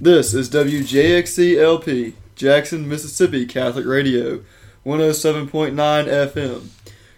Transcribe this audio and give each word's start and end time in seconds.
This 0.00 0.32
is 0.32 0.48
WJXCLP, 0.50 2.12
Jackson, 2.36 2.88
Mississippi 2.88 3.44
Catholic 3.46 3.84
Radio, 3.84 4.44
107.9 4.86 5.74
FM. 5.74 6.68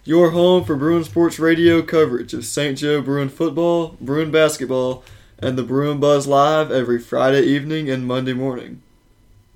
Your 0.02 0.30
home 0.30 0.64
for 0.64 0.76
Bruin 0.76 1.04
Sports 1.04 1.38
Radio 1.38 1.82
coverage 1.82 2.32
of 2.32 2.46
St. 2.46 2.78
Joe 2.78 3.02
Bruin 3.02 3.28
football, 3.28 3.98
Bruin 4.00 4.30
basketball, 4.30 5.04
and 5.38 5.58
the 5.58 5.62
Bruin 5.62 6.00
Buzz 6.00 6.26
Live 6.26 6.72
every 6.72 6.98
Friday 6.98 7.42
evening 7.42 7.90
and 7.90 8.06
Monday 8.06 8.32
morning. 8.32 8.80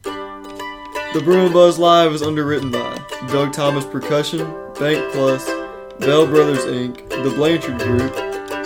The 0.02 1.22
Bruin 1.24 1.50
Buzz 1.50 1.78
Live 1.78 2.12
is 2.12 2.20
underwritten 2.20 2.70
by 2.70 2.98
Doug 3.28 3.54
Thomas 3.54 3.86
Percussion, 3.86 4.40
Bank 4.78 5.14
Plus, 5.14 5.46
Bell 5.98 6.26
Brothers 6.26 6.66
Inc., 6.66 7.08
The 7.08 7.32
Blanchard 7.34 7.78
Group, 7.78 8.12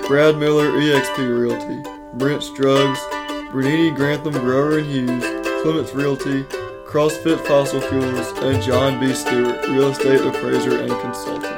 Brad 0.09 0.37
Miller 0.37 0.73
eXp 0.73 1.17
Realty, 1.19 1.89
Brent's 2.19 2.53
Drugs, 2.55 2.99
Brunini 3.51 3.97
Grantham 3.97 4.35
Grower 4.35 4.77
and 4.77 4.87
Hewes, 4.87 5.25
Clements 5.63 5.95
Realty, 5.95 6.43
CrossFit 6.85 7.41
Fossil 7.47 7.81
Fuels, 7.81 8.31
and 8.43 8.63
John 8.63 9.01
B. 9.01 9.15
Stewart, 9.15 9.67
Real 9.69 9.89
Estate 9.89 10.21
Appraiser 10.21 10.79
and 10.79 10.91
Consultant. 11.01 11.55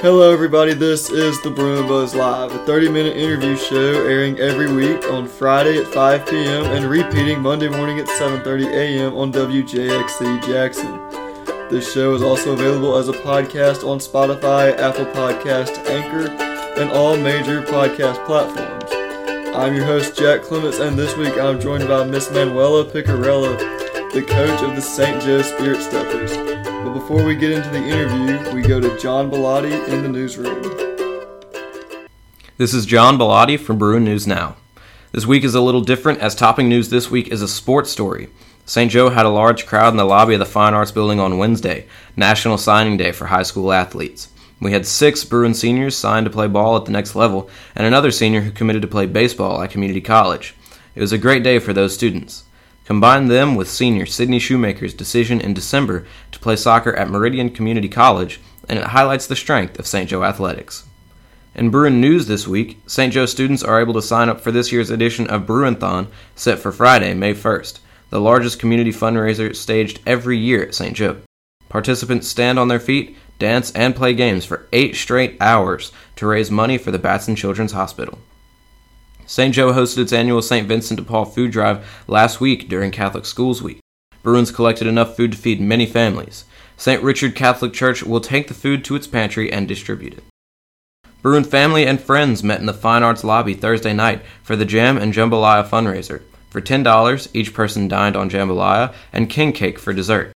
Hello, 0.00 0.32
everybody. 0.32 0.72
This 0.72 1.10
is 1.10 1.42
the 1.42 1.50
Bruin 1.50 1.86
Buzz 1.86 2.14
Live, 2.14 2.50
a 2.52 2.64
30 2.64 2.88
minute 2.88 3.14
interview 3.14 3.58
show 3.58 4.06
airing 4.06 4.38
every 4.38 4.72
week 4.72 5.04
on 5.10 5.28
Friday 5.28 5.78
at 5.78 5.86
5 5.86 6.26
p.m. 6.26 6.64
and 6.64 6.86
repeating 6.86 7.42
Monday 7.42 7.68
morning 7.68 7.98
at 7.98 8.06
7.30 8.06 8.72
a.m. 8.72 9.14
on 9.16 9.30
WJXC 9.30 10.46
Jackson. 10.46 10.98
This 11.68 11.92
show 11.92 12.14
is 12.14 12.22
also 12.22 12.52
available 12.52 12.96
as 12.96 13.10
a 13.10 13.12
podcast 13.12 13.86
on 13.86 13.98
Spotify, 13.98 14.78
Apple 14.78 15.06
Podcast, 15.06 15.76
Anchor, 15.90 16.30
and 16.80 16.90
all 16.92 17.18
major 17.18 17.60
podcast 17.60 18.24
platforms. 18.24 18.75
I'm 19.56 19.74
your 19.74 19.86
host, 19.86 20.18
Jack 20.18 20.42
Clements, 20.42 20.80
and 20.80 20.98
this 20.98 21.16
week 21.16 21.32
I'm 21.38 21.58
joined 21.58 21.88
by 21.88 22.04
Miss 22.04 22.28
Manuella 22.28 22.84
Picarella, 22.84 23.58
the 24.12 24.20
coach 24.20 24.62
of 24.62 24.76
the 24.76 24.82
St. 24.82 25.22
Joe 25.22 25.40
Spirit 25.40 25.80
Steppers. 25.80 26.36
But 26.36 26.92
before 26.92 27.24
we 27.24 27.34
get 27.34 27.52
into 27.52 27.70
the 27.70 27.82
interview, 27.82 28.54
we 28.54 28.60
go 28.60 28.80
to 28.80 28.98
John 28.98 29.30
Bellotti 29.30 29.72
in 29.88 30.02
the 30.02 30.10
newsroom. 30.10 30.62
This 32.58 32.74
is 32.74 32.84
John 32.84 33.16
Bellotti 33.16 33.58
from 33.58 33.78
Bruin 33.78 34.04
News 34.04 34.26
Now. 34.26 34.56
This 35.12 35.24
week 35.24 35.42
is 35.42 35.54
a 35.54 35.62
little 35.62 35.80
different 35.80 36.20
as 36.20 36.34
topping 36.34 36.68
news 36.68 36.90
this 36.90 37.10
week 37.10 37.28
is 37.28 37.40
a 37.40 37.48
sports 37.48 37.90
story. 37.90 38.28
St. 38.66 38.90
Joe 38.90 39.08
had 39.08 39.24
a 39.24 39.30
large 39.30 39.64
crowd 39.64 39.94
in 39.94 39.96
the 39.96 40.04
lobby 40.04 40.34
of 40.34 40.40
the 40.40 40.44
Fine 40.44 40.74
Arts 40.74 40.92
Building 40.92 41.18
on 41.18 41.38
Wednesday, 41.38 41.86
National 42.14 42.58
Signing 42.58 42.98
Day 42.98 43.10
for 43.10 43.28
high 43.28 43.42
school 43.42 43.72
athletes. 43.72 44.28
We 44.60 44.72
had 44.72 44.86
six 44.86 45.24
Bruin 45.24 45.52
seniors 45.52 45.96
signed 45.96 46.24
to 46.24 46.30
play 46.30 46.46
ball 46.46 46.76
at 46.76 46.86
the 46.86 46.92
next 46.92 47.14
level, 47.14 47.50
and 47.74 47.86
another 47.86 48.10
senior 48.10 48.40
who 48.40 48.50
committed 48.50 48.82
to 48.82 48.88
play 48.88 49.06
baseball 49.06 49.60
at 49.60 49.70
community 49.70 50.00
college. 50.00 50.54
It 50.94 51.00
was 51.00 51.12
a 51.12 51.18
great 51.18 51.42
day 51.42 51.58
for 51.58 51.74
those 51.74 51.92
students. 51.92 52.44
Combine 52.86 53.26
them 53.28 53.54
with 53.54 53.68
senior 53.68 54.06
Sydney 54.06 54.38
Shoemaker's 54.38 54.94
decision 54.94 55.40
in 55.40 55.52
December 55.52 56.06
to 56.32 56.38
play 56.38 56.56
soccer 56.56 56.94
at 56.94 57.10
Meridian 57.10 57.50
Community 57.50 57.88
College, 57.88 58.40
and 58.68 58.78
it 58.78 58.86
highlights 58.86 59.26
the 59.26 59.36
strength 59.36 59.78
of 59.78 59.86
St. 59.86 60.08
Joe 60.08 60.24
athletics. 60.24 60.84
In 61.54 61.70
Bruin 61.70 62.00
news 62.00 62.26
this 62.26 62.46
week, 62.46 62.78
St. 62.86 63.12
Joe 63.12 63.26
students 63.26 63.62
are 63.62 63.80
able 63.80 63.94
to 63.94 64.02
sign 64.02 64.28
up 64.28 64.40
for 64.40 64.52
this 64.52 64.72
year's 64.72 64.90
edition 64.90 65.26
of 65.26 65.46
Bruinthon, 65.46 66.06
set 66.34 66.58
for 66.58 66.70
Friday, 66.70 67.12
May 67.12 67.34
1st, 67.34 67.80
the 68.10 68.20
largest 68.20 68.58
community 68.58 68.92
fundraiser 68.92 69.54
staged 69.54 70.00
every 70.06 70.38
year 70.38 70.62
at 70.62 70.74
St. 70.74 70.94
Joe. 70.94 71.18
Participants 71.68 72.28
stand 72.28 72.58
on 72.58 72.68
their 72.68 72.80
feet 72.80 73.16
dance, 73.38 73.70
and 73.72 73.94
play 73.94 74.14
games 74.14 74.44
for 74.44 74.66
eight 74.72 74.94
straight 74.96 75.36
hours 75.40 75.92
to 76.16 76.26
raise 76.26 76.50
money 76.50 76.78
for 76.78 76.90
the 76.90 76.98
Batson 76.98 77.36
Children's 77.36 77.72
Hospital. 77.72 78.18
St. 79.26 79.54
Joe 79.54 79.72
hosted 79.72 79.98
its 79.98 80.12
annual 80.12 80.40
St. 80.40 80.68
Vincent 80.68 81.00
de 81.00 81.04
Paul 81.04 81.24
food 81.24 81.50
drive 81.50 81.86
last 82.06 82.40
week 82.40 82.68
during 82.68 82.92
Catholic 82.92 83.26
Schools 83.26 83.62
Week. 83.62 83.80
Bruins 84.22 84.50
collected 84.50 84.86
enough 84.86 85.16
food 85.16 85.32
to 85.32 85.38
feed 85.38 85.60
many 85.60 85.86
families. 85.86 86.44
St. 86.76 87.02
Richard 87.02 87.34
Catholic 87.34 87.72
Church 87.72 88.02
will 88.02 88.20
take 88.20 88.48
the 88.48 88.54
food 88.54 88.84
to 88.84 88.94
its 88.94 89.06
pantry 89.06 89.52
and 89.52 89.66
distribute 89.66 90.14
it. 90.14 90.24
Bruin 91.22 91.44
family 91.44 91.86
and 91.86 92.00
friends 92.00 92.44
met 92.44 92.60
in 92.60 92.66
the 92.66 92.72
Fine 92.72 93.02
Arts 93.02 93.24
lobby 93.24 93.54
Thursday 93.54 93.92
night 93.92 94.22
for 94.42 94.54
the 94.54 94.64
Jam 94.64 94.96
and 94.96 95.12
Jambalaya 95.12 95.66
fundraiser. 95.66 96.22
For 96.50 96.60
$10, 96.60 97.28
each 97.34 97.52
person 97.52 97.88
dined 97.88 98.16
on 98.16 98.30
jambalaya 98.30 98.94
and 99.12 99.28
king 99.28 99.52
cake 99.52 99.78
for 99.78 99.92
dessert. 99.92 100.32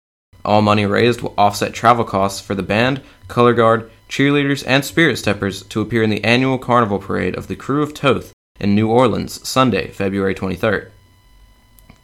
All 0.45 0.61
money 0.61 0.85
raised 0.85 1.21
will 1.21 1.33
offset 1.37 1.73
travel 1.73 2.05
costs 2.05 2.39
for 2.39 2.55
the 2.55 2.63
band, 2.63 3.01
color 3.27 3.53
guard, 3.53 3.91
cheerleaders, 4.07 4.63
and 4.65 4.83
spirit 4.83 5.17
steppers 5.17 5.63
to 5.63 5.81
appear 5.81 6.01
in 6.01 6.09
the 6.09 6.23
annual 6.23 6.57
carnival 6.57 6.99
parade 6.99 7.35
of 7.35 7.47
the 7.47 7.55
crew 7.55 7.83
of 7.83 7.93
Thoth 7.93 8.31
in 8.59 8.75
New 8.75 8.89
Orleans, 8.89 9.47
Sunday, 9.47 9.89
February 9.89 10.33
23rd. 10.33 10.89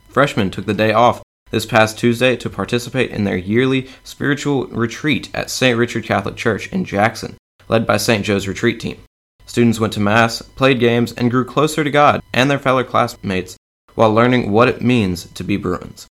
Freshmen 0.09 0.51
took 0.51 0.65
the 0.65 0.73
day 0.73 0.93
off 0.93 1.23
this 1.51 1.65
past 1.65 1.97
Tuesday 1.97 2.35
to 2.37 2.49
participate 2.49 3.11
in 3.11 3.23
their 3.23 3.37
yearly 3.37 3.89
spiritual 4.03 4.67
retreat 4.67 5.29
at 5.33 5.49
St. 5.49 5.77
Richard 5.77 6.03
Catholic 6.03 6.35
Church 6.35 6.67
in 6.71 6.85
Jackson, 6.85 7.35
led 7.67 7.85
by 7.85 7.97
St. 7.97 8.23
Joe's 8.25 8.47
retreat 8.47 8.79
team. 8.79 8.97
Students 9.45 9.79
went 9.79 9.93
to 9.93 9.99
Mass, 9.99 10.41
played 10.41 10.79
games, 10.79 11.13
and 11.13 11.31
grew 11.31 11.45
closer 11.45 11.83
to 11.83 11.91
God 11.91 12.21
and 12.33 12.49
their 12.49 12.59
fellow 12.59 12.83
classmates 12.83 13.57
while 13.93 14.13
learning 14.13 14.51
what 14.51 14.67
it 14.67 14.81
means 14.81 15.25
to 15.31 15.43
be 15.43 15.57
Bruins. 15.57 16.07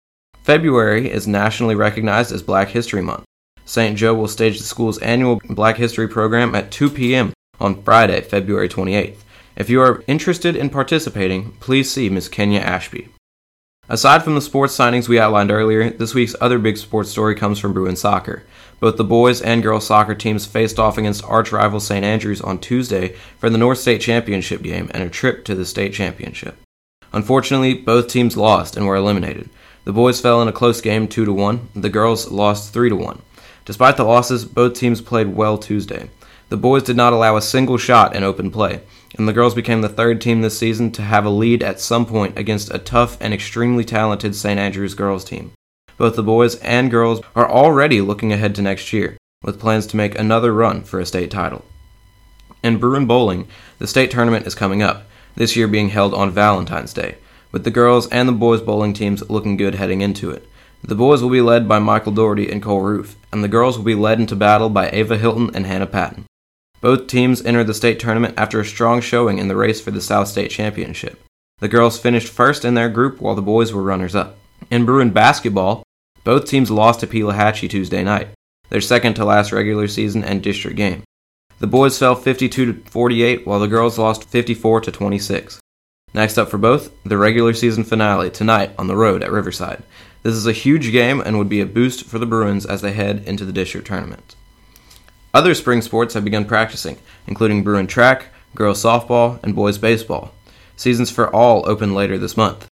February 0.48 1.10
is 1.10 1.28
nationally 1.28 1.74
recognized 1.74 2.32
as 2.32 2.42
Black 2.42 2.68
History 2.68 3.02
Month. 3.02 3.24
St. 3.66 3.98
Joe 3.98 4.14
will 4.14 4.28
stage 4.28 4.56
the 4.56 4.64
school's 4.64 4.96
annual 5.00 5.38
Black 5.50 5.76
History 5.76 6.08
program 6.08 6.54
at 6.54 6.70
2 6.70 6.88
p.m. 6.88 7.34
on 7.60 7.82
Friday, 7.82 8.22
February 8.22 8.66
28th. 8.66 9.18
If 9.56 9.68
you 9.68 9.82
are 9.82 10.02
interested 10.06 10.56
in 10.56 10.70
participating, 10.70 11.52
please 11.60 11.90
see 11.90 12.08
Ms. 12.08 12.30
Kenya 12.30 12.60
Ashby. 12.60 13.10
Aside 13.90 14.22
from 14.22 14.36
the 14.36 14.40
sports 14.40 14.74
signings 14.74 15.06
we 15.06 15.20
outlined 15.20 15.50
earlier, 15.50 15.90
this 15.90 16.14
week's 16.14 16.34
other 16.40 16.58
big 16.58 16.78
sports 16.78 17.10
story 17.10 17.34
comes 17.34 17.58
from 17.58 17.74
Bruin 17.74 17.94
soccer. 17.94 18.44
Both 18.80 18.96
the 18.96 19.04
boys 19.04 19.42
and 19.42 19.62
girls 19.62 19.86
soccer 19.86 20.14
teams 20.14 20.46
faced 20.46 20.78
off 20.78 20.96
against 20.96 21.24
arch 21.24 21.52
rival 21.52 21.78
St. 21.78 22.06
Andrews 22.06 22.40
on 22.40 22.58
Tuesday 22.58 23.16
for 23.36 23.50
the 23.50 23.58
North 23.58 23.80
State 23.80 24.00
Championship 24.00 24.62
game 24.62 24.90
and 24.94 25.02
a 25.02 25.10
trip 25.10 25.44
to 25.44 25.54
the 25.54 25.66
state 25.66 25.92
championship. 25.92 26.56
Unfortunately, 27.12 27.74
both 27.74 28.08
teams 28.08 28.34
lost 28.34 28.78
and 28.78 28.86
were 28.86 28.96
eliminated. 28.96 29.50
The 29.88 29.94
boys 29.94 30.20
fell 30.20 30.42
in 30.42 30.48
a 30.48 30.52
close 30.52 30.82
game 30.82 31.08
2 31.08 31.24
to 31.24 31.32
1. 31.32 31.70
The 31.74 31.88
girls 31.88 32.30
lost 32.30 32.74
3 32.74 32.90
to 32.90 32.96
1. 32.96 33.22
Despite 33.64 33.96
the 33.96 34.04
losses, 34.04 34.44
both 34.44 34.74
teams 34.74 35.00
played 35.00 35.34
well 35.34 35.56
Tuesday. 35.56 36.10
The 36.50 36.58
boys 36.58 36.82
did 36.82 36.94
not 36.94 37.14
allow 37.14 37.38
a 37.38 37.40
single 37.40 37.78
shot 37.78 38.14
in 38.14 38.22
open 38.22 38.50
play, 38.50 38.82
and 39.16 39.26
the 39.26 39.32
girls 39.32 39.54
became 39.54 39.80
the 39.80 39.88
third 39.88 40.20
team 40.20 40.42
this 40.42 40.58
season 40.58 40.92
to 40.92 41.00
have 41.00 41.24
a 41.24 41.30
lead 41.30 41.62
at 41.62 41.80
some 41.80 42.04
point 42.04 42.36
against 42.36 42.70
a 42.70 42.78
tough 42.78 43.16
and 43.18 43.32
extremely 43.32 43.82
talented 43.82 44.36
St. 44.36 44.60
Andrews 44.60 44.92
girls 44.92 45.24
team. 45.24 45.52
Both 45.96 46.16
the 46.16 46.22
boys 46.22 46.56
and 46.56 46.90
girls 46.90 47.22
are 47.34 47.50
already 47.50 48.02
looking 48.02 48.30
ahead 48.30 48.54
to 48.56 48.62
next 48.62 48.92
year, 48.92 49.16
with 49.42 49.58
plans 49.58 49.86
to 49.86 49.96
make 49.96 50.18
another 50.18 50.52
run 50.52 50.82
for 50.82 51.00
a 51.00 51.06
state 51.06 51.30
title. 51.30 51.64
In 52.62 52.76
Bruin 52.76 53.06
Bowling, 53.06 53.48
the 53.78 53.86
state 53.86 54.10
tournament 54.10 54.46
is 54.46 54.54
coming 54.54 54.82
up, 54.82 55.06
this 55.36 55.56
year 55.56 55.66
being 55.66 55.88
held 55.88 56.12
on 56.12 56.30
Valentine's 56.30 56.92
Day 56.92 57.16
with 57.52 57.64
the 57.64 57.70
girls 57.70 58.08
and 58.08 58.28
the 58.28 58.32
boys 58.32 58.60
bowling 58.60 58.92
teams 58.92 59.28
looking 59.30 59.56
good 59.56 59.74
heading 59.74 60.00
into 60.00 60.30
it. 60.30 60.48
The 60.82 60.94
boys 60.94 61.22
will 61.22 61.30
be 61.30 61.40
led 61.40 61.68
by 61.68 61.78
Michael 61.78 62.12
Doherty 62.12 62.50
and 62.50 62.62
Cole 62.62 62.80
Roof, 62.80 63.16
and 63.32 63.42
the 63.42 63.48
girls 63.48 63.76
will 63.76 63.84
be 63.84 63.94
led 63.94 64.20
into 64.20 64.36
battle 64.36 64.68
by 64.68 64.90
Ava 64.90 65.18
Hilton 65.18 65.50
and 65.54 65.66
Hannah 65.66 65.86
Patton. 65.86 66.26
Both 66.80 67.08
teams 67.08 67.44
entered 67.44 67.66
the 67.66 67.74
state 67.74 67.98
tournament 67.98 68.34
after 68.36 68.60
a 68.60 68.64
strong 68.64 69.00
showing 69.00 69.38
in 69.38 69.48
the 69.48 69.56
race 69.56 69.80
for 69.80 69.90
the 69.90 70.00
South 70.00 70.28
State 70.28 70.50
Championship. 70.50 71.20
The 71.58 71.68
girls 71.68 71.98
finished 71.98 72.28
first 72.28 72.64
in 72.64 72.74
their 72.74 72.88
group 72.88 73.20
while 73.20 73.34
the 73.34 73.42
boys 73.42 73.72
were 73.72 73.82
runners 73.82 74.14
up. 74.14 74.38
In 74.70 74.84
Bruin 74.84 75.10
basketball, 75.10 75.82
both 76.22 76.46
teams 76.46 76.70
lost 76.70 77.00
to 77.00 77.06
Pelahatchie 77.06 77.68
Tuesday 77.68 78.04
night, 78.04 78.28
their 78.68 78.80
second 78.80 79.14
to 79.14 79.24
last 79.24 79.50
regular 79.50 79.88
season 79.88 80.22
and 80.22 80.42
district 80.42 80.76
game. 80.76 81.02
The 81.58 81.66
boys 81.66 81.98
fell 81.98 82.14
52 82.14 82.72
to 82.72 82.90
48 82.90 83.44
while 83.44 83.58
the 83.58 83.66
girls 83.66 83.98
lost 83.98 84.28
54 84.28 84.82
to 84.82 84.92
26. 84.92 85.58
Next 86.18 86.36
up 86.36 86.48
for 86.48 86.58
both, 86.58 86.90
the 87.04 87.16
regular 87.16 87.54
season 87.54 87.84
finale 87.84 88.28
tonight 88.28 88.72
on 88.76 88.88
the 88.88 88.96
road 88.96 89.22
at 89.22 89.30
Riverside. 89.30 89.84
This 90.24 90.34
is 90.34 90.48
a 90.48 90.52
huge 90.52 90.90
game 90.90 91.20
and 91.20 91.38
would 91.38 91.48
be 91.48 91.60
a 91.60 91.64
boost 91.64 92.06
for 92.06 92.18
the 92.18 92.26
Bruins 92.26 92.66
as 92.66 92.82
they 92.82 92.90
head 92.90 93.22
into 93.24 93.44
the 93.44 93.52
district 93.52 93.86
tournament. 93.86 94.34
Other 95.32 95.54
spring 95.54 95.80
sports 95.80 96.14
have 96.14 96.24
begun 96.24 96.44
practicing, 96.44 96.98
including 97.28 97.62
Bruin 97.62 97.86
track, 97.86 98.30
girls 98.56 98.82
softball, 98.82 99.40
and 99.44 99.54
boys 99.54 99.78
baseball. 99.78 100.32
Seasons 100.74 101.08
for 101.08 101.32
all 101.32 101.62
open 101.70 101.94
later 101.94 102.18
this 102.18 102.36
month. 102.36 102.66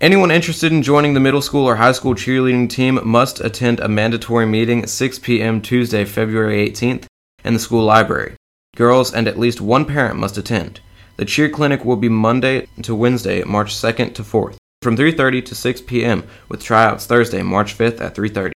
Anyone 0.00 0.30
interested 0.30 0.70
in 0.70 0.84
joining 0.84 1.14
the 1.14 1.18
middle 1.18 1.42
school 1.42 1.66
or 1.66 1.74
high 1.74 1.90
school 1.90 2.14
cheerleading 2.14 2.70
team 2.70 3.00
must 3.02 3.40
attend 3.40 3.80
a 3.80 3.88
mandatory 3.88 4.46
meeting 4.46 4.86
6 4.86 5.18
p.m. 5.18 5.60
Tuesday, 5.60 6.04
February 6.04 6.70
18th 6.70 7.06
in 7.44 7.54
the 7.54 7.58
school 7.58 7.82
library. 7.82 8.36
Girls 8.76 9.12
and 9.12 9.26
at 9.26 9.40
least 9.40 9.60
one 9.60 9.86
parent 9.86 10.20
must 10.20 10.38
attend. 10.38 10.78
The 11.22 11.26
cheer 11.26 11.48
clinic 11.48 11.84
will 11.84 11.94
be 11.94 12.08
Monday 12.08 12.66
to 12.82 12.96
Wednesday, 12.96 13.44
March 13.44 13.72
2nd 13.76 14.12
to 14.16 14.24
4th, 14.24 14.56
from 14.82 14.96
3:30 14.96 15.44
to 15.44 15.54
6 15.54 15.80
p.m. 15.82 16.24
with 16.48 16.60
tryouts 16.60 17.06
Thursday, 17.06 17.42
March 17.42 17.78
5th 17.78 18.00
at 18.00 18.16
3:30. 18.16 18.50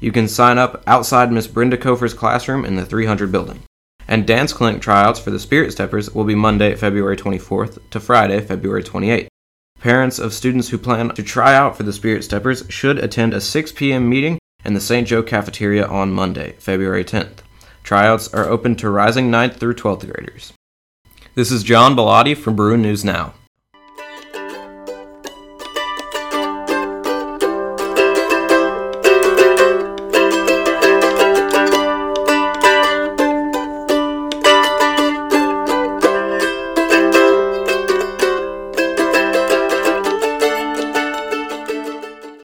You 0.00 0.10
can 0.10 0.26
sign 0.26 0.58
up 0.58 0.82
outside 0.88 1.30
Miss 1.30 1.46
Brenda 1.46 1.76
Kofer's 1.76 2.12
classroom 2.12 2.64
in 2.64 2.74
the 2.74 2.84
300 2.84 3.30
building. 3.30 3.62
And 4.08 4.26
dance 4.26 4.52
clinic 4.52 4.82
tryouts 4.82 5.20
for 5.20 5.30
the 5.30 5.38
Spirit 5.38 5.70
Steppers 5.70 6.12
will 6.12 6.24
be 6.24 6.34
Monday, 6.34 6.74
February 6.74 7.16
24th 7.16 7.78
to 7.90 8.00
Friday, 8.00 8.40
February 8.40 8.82
28th. 8.82 9.28
Parents 9.78 10.18
of 10.18 10.34
students 10.34 10.70
who 10.70 10.78
plan 10.78 11.10
to 11.10 11.22
try 11.22 11.54
out 11.54 11.76
for 11.76 11.84
the 11.84 11.92
Spirit 11.92 12.24
Steppers 12.24 12.64
should 12.68 12.98
attend 12.98 13.34
a 13.34 13.40
6 13.40 13.70
p.m. 13.70 14.08
meeting 14.08 14.40
in 14.64 14.74
the 14.74 14.80
St. 14.80 15.06
Joe 15.06 15.22
cafeteria 15.22 15.86
on 15.86 16.10
Monday, 16.10 16.56
February 16.58 17.04
10th. 17.04 17.44
Tryouts 17.84 18.34
are 18.34 18.48
open 18.48 18.74
to 18.74 18.90
rising 18.90 19.30
9th 19.30 19.58
through 19.58 19.74
12th 19.74 20.12
graders. 20.12 20.52
This 21.36 21.52
is 21.52 21.62
John 21.62 21.94
Bellotti 21.94 22.36
from 22.36 22.56
Bruin 22.56 22.82
News 22.82 23.04
Now. 23.04 23.34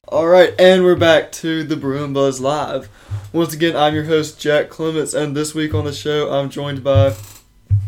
All 0.07 0.29
right, 0.29 0.55
and 0.61 0.85
we're 0.85 0.95
back 0.95 1.33
to 1.33 1.65
the 1.65 1.75
Bruin 1.75 2.13
Buzz 2.13 2.41
Live. 2.41 2.89
Once 3.33 3.53
again, 3.53 3.75
I'm 3.75 3.97
your 3.97 4.05
host, 4.05 4.39
Jack 4.39 4.71
Clements, 4.71 5.13
and 5.13 5.37
this 5.37 5.57
week 5.57 5.75
on 5.75 5.85
the 5.85 5.93
show, 5.93 6.31
I'm 6.31 6.49
joined 6.49 6.85
by 6.85 7.17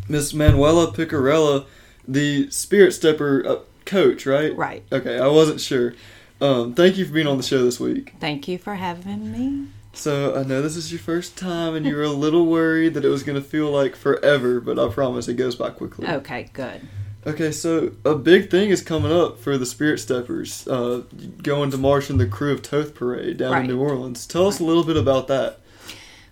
Miss 0.08 0.32
Manuella 0.32 0.94
Picarella, 0.94 1.66
the 2.06 2.50
Spirit 2.50 2.92
Stepper 2.92 3.46
uh, 3.46 3.56
coach, 3.84 4.26
right? 4.26 4.56
Right. 4.56 4.84
Okay, 4.90 5.18
I 5.18 5.28
wasn't 5.28 5.60
sure. 5.60 5.94
Um, 6.40 6.74
thank 6.74 6.96
you 6.96 7.04
for 7.04 7.12
being 7.12 7.26
on 7.26 7.36
the 7.36 7.42
show 7.42 7.64
this 7.64 7.80
week. 7.80 8.14
Thank 8.20 8.48
you 8.48 8.58
for 8.58 8.76
having 8.76 9.32
me. 9.32 9.68
So, 9.92 10.36
I 10.36 10.44
know 10.44 10.62
this 10.62 10.76
is 10.76 10.92
your 10.92 11.00
first 11.00 11.36
time, 11.36 11.74
and 11.74 11.84
you 11.84 11.96
were 11.96 12.04
a 12.04 12.10
little 12.10 12.46
worried 12.46 12.94
that 12.94 13.04
it 13.04 13.08
was 13.08 13.24
going 13.24 13.40
to 13.40 13.46
feel 13.46 13.70
like 13.70 13.96
forever, 13.96 14.60
but 14.60 14.78
I 14.78 14.88
promise 14.92 15.26
it 15.26 15.34
goes 15.34 15.56
by 15.56 15.70
quickly. 15.70 16.06
Okay, 16.06 16.48
good. 16.52 16.82
Okay, 17.26 17.50
so 17.50 17.92
a 18.04 18.14
big 18.14 18.48
thing 18.48 18.70
is 18.70 18.80
coming 18.80 19.10
up 19.10 19.40
for 19.40 19.58
the 19.58 19.66
Spirit 19.66 19.98
Steppers, 19.98 20.68
uh, 20.68 21.02
going 21.42 21.70
to 21.72 21.76
march 21.76 22.10
in 22.10 22.18
the 22.18 22.26
Crew 22.26 22.52
of 22.52 22.62
Thoth 22.62 22.94
Parade 22.94 23.38
down 23.38 23.62
in 23.62 23.66
New 23.66 23.80
Orleans. 23.80 24.24
Tell 24.26 24.46
us 24.46 24.60
a 24.60 24.64
little 24.64 24.84
bit 24.84 24.96
about 24.96 25.26
that. 25.28 25.58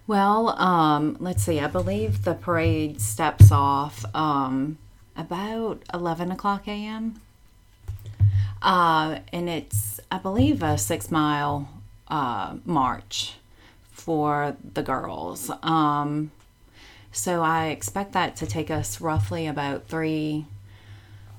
Well, 0.06 0.50
um, 0.60 1.16
let's 1.18 1.42
see. 1.42 1.58
I 1.58 1.66
believe 1.66 2.22
the 2.22 2.34
parade 2.34 3.00
steps 3.00 3.50
off 3.50 4.04
um, 4.14 4.78
about 5.16 5.82
11 5.92 6.30
o'clock 6.30 6.68
a.m. 6.68 7.20
Uh, 8.62 9.18
and 9.32 9.48
it's, 9.48 9.98
I 10.10 10.18
believe, 10.18 10.62
a 10.62 10.78
six 10.78 11.10
mile 11.10 11.68
uh, 12.08 12.56
march 12.64 13.34
for 13.90 14.56
the 14.74 14.82
girls. 14.82 15.50
Um, 15.62 16.30
so 17.10 17.42
I 17.42 17.68
expect 17.68 18.12
that 18.12 18.36
to 18.36 18.46
take 18.46 18.70
us 18.70 19.00
roughly 19.00 19.48
about 19.48 19.88
three 19.88 20.46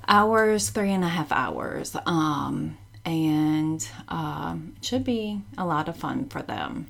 hours, 0.10 0.70
three 0.70 0.92
and 0.92 1.06
a 1.06 1.10
half 1.10 1.32
hours. 1.32 1.96
Um, 2.06 2.78
and 3.06 3.88
um, 4.10 4.74
it 4.78 4.84
should 4.84 5.06
be 5.06 5.42
a 5.58 5.66
lot 5.66 5.88
of 5.88 5.96
fun 5.96 6.28
for 6.28 6.42
them. 6.42 6.88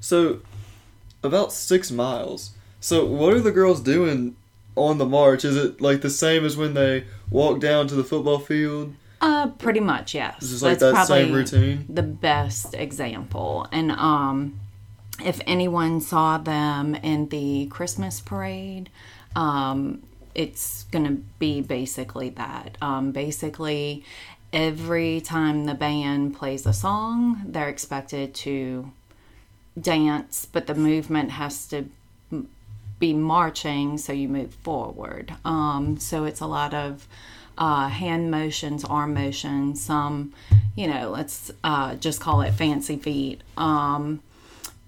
So, 0.00 0.40
about 1.22 1.52
six 1.52 1.90
miles. 1.90 2.50
So, 2.80 3.04
what 3.04 3.34
are 3.34 3.40
the 3.40 3.52
girls 3.52 3.80
doing 3.80 4.36
on 4.76 4.98
the 4.98 5.06
march? 5.06 5.44
Is 5.44 5.56
it 5.56 5.80
like 5.80 6.00
the 6.00 6.10
same 6.10 6.44
as 6.44 6.56
when 6.56 6.74
they 6.74 7.04
walk 7.30 7.60
down 7.60 7.88
to 7.88 7.94
the 7.94 8.04
football 8.04 8.38
field? 8.38 8.94
Uh, 9.20 9.48
pretty 9.48 9.80
much, 9.80 10.14
yes. 10.14 10.42
Is 10.42 10.52
this 10.52 10.62
like 10.62 10.78
that 10.78 11.06
same 11.06 11.32
routine? 11.32 11.84
The 11.88 12.02
best 12.02 12.74
example, 12.74 13.66
and 13.70 13.92
um, 13.92 14.58
if 15.22 15.40
anyone 15.46 16.00
saw 16.00 16.38
them 16.38 16.94
in 16.94 17.28
the 17.28 17.66
Christmas 17.66 18.20
parade, 18.20 18.88
um, 19.36 20.02
it's 20.34 20.84
gonna 20.84 21.18
be 21.38 21.60
basically 21.60 22.30
that. 22.30 22.78
Um, 22.80 23.12
basically, 23.12 24.04
every 24.54 25.20
time 25.20 25.66
the 25.66 25.74
band 25.74 26.34
plays 26.34 26.64
a 26.64 26.72
song, 26.72 27.42
they're 27.46 27.68
expected 27.68 28.34
to 28.36 28.90
dance, 29.80 30.46
but 30.50 30.66
the 30.66 30.74
movement 30.74 31.32
has 31.32 31.66
to 31.68 31.86
be 32.98 33.12
marching, 33.14 33.98
so 33.98 34.12
you 34.12 34.28
move 34.28 34.54
forward. 34.54 35.34
Um, 35.44 35.98
so 35.98 36.24
it's 36.24 36.40
a 36.40 36.46
lot 36.46 36.74
of 36.74 37.08
uh, 37.58 37.88
hand 37.88 38.30
motions, 38.30 38.84
arm 38.84 39.14
motions, 39.14 39.82
some, 39.82 40.32
you 40.76 40.86
know, 40.86 41.10
let's 41.10 41.50
uh, 41.64 41.94
just 41.96 42.20
call 42.20 42.42
it 42.42 42.52
fancy 42.52 42.96
feet. 42.96 43.42
Um, 43.56 44.22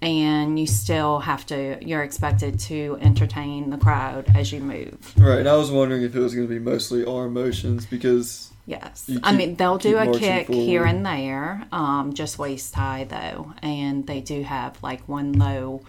and 0.01 0.59
you 0.59 0.67
still 0.67 1.19
have 1.19 1.45
to, 1.47 1.77
you're 1.81 2.03
expected 2.03 2.59
to 2.59 2.97
entertain 3.01 3.69
the 3.69 3.77
crowd 3.77 4.25
as 4.35 4.51
you 4.51 4.59
move. 4.59 5.13
Right, 5.17 5.39
and 5.39 5.49
I 5.49 5.55
was 5.55 5.71
wondering 5.71 6.03
if 6.03 6.15
it 6.15 6.19
was 6.19 6.35
going 6.35 6.47
to 6.47 6.53
be 6.53 6.59
mostly 6.59 7.05
arm 7.05 7.33
motions 7.33 7.85
because 7.85 8.51
Yes. 8.65 9.09
I 9.23 9.33
mean, 9.35 9.55
they'll 9.55 9.77
do 9.77 9.97
a 9.97 10.17
kick 10.17 10.47
here 10.47 10.85
and 10.85 11.05
there, 11.05 11.65
um, 11.71 12.13
just 12.13 12.39
waist 12.39 12.73
high 12.73 13.03
though. 13.03 13.53
And 13.61 14.07
they 14.07 14.21
do 14.21 14.41
have 14.43 14.81
like 14.81 15.07
one 15.07 15.33
low, 15.33 15.81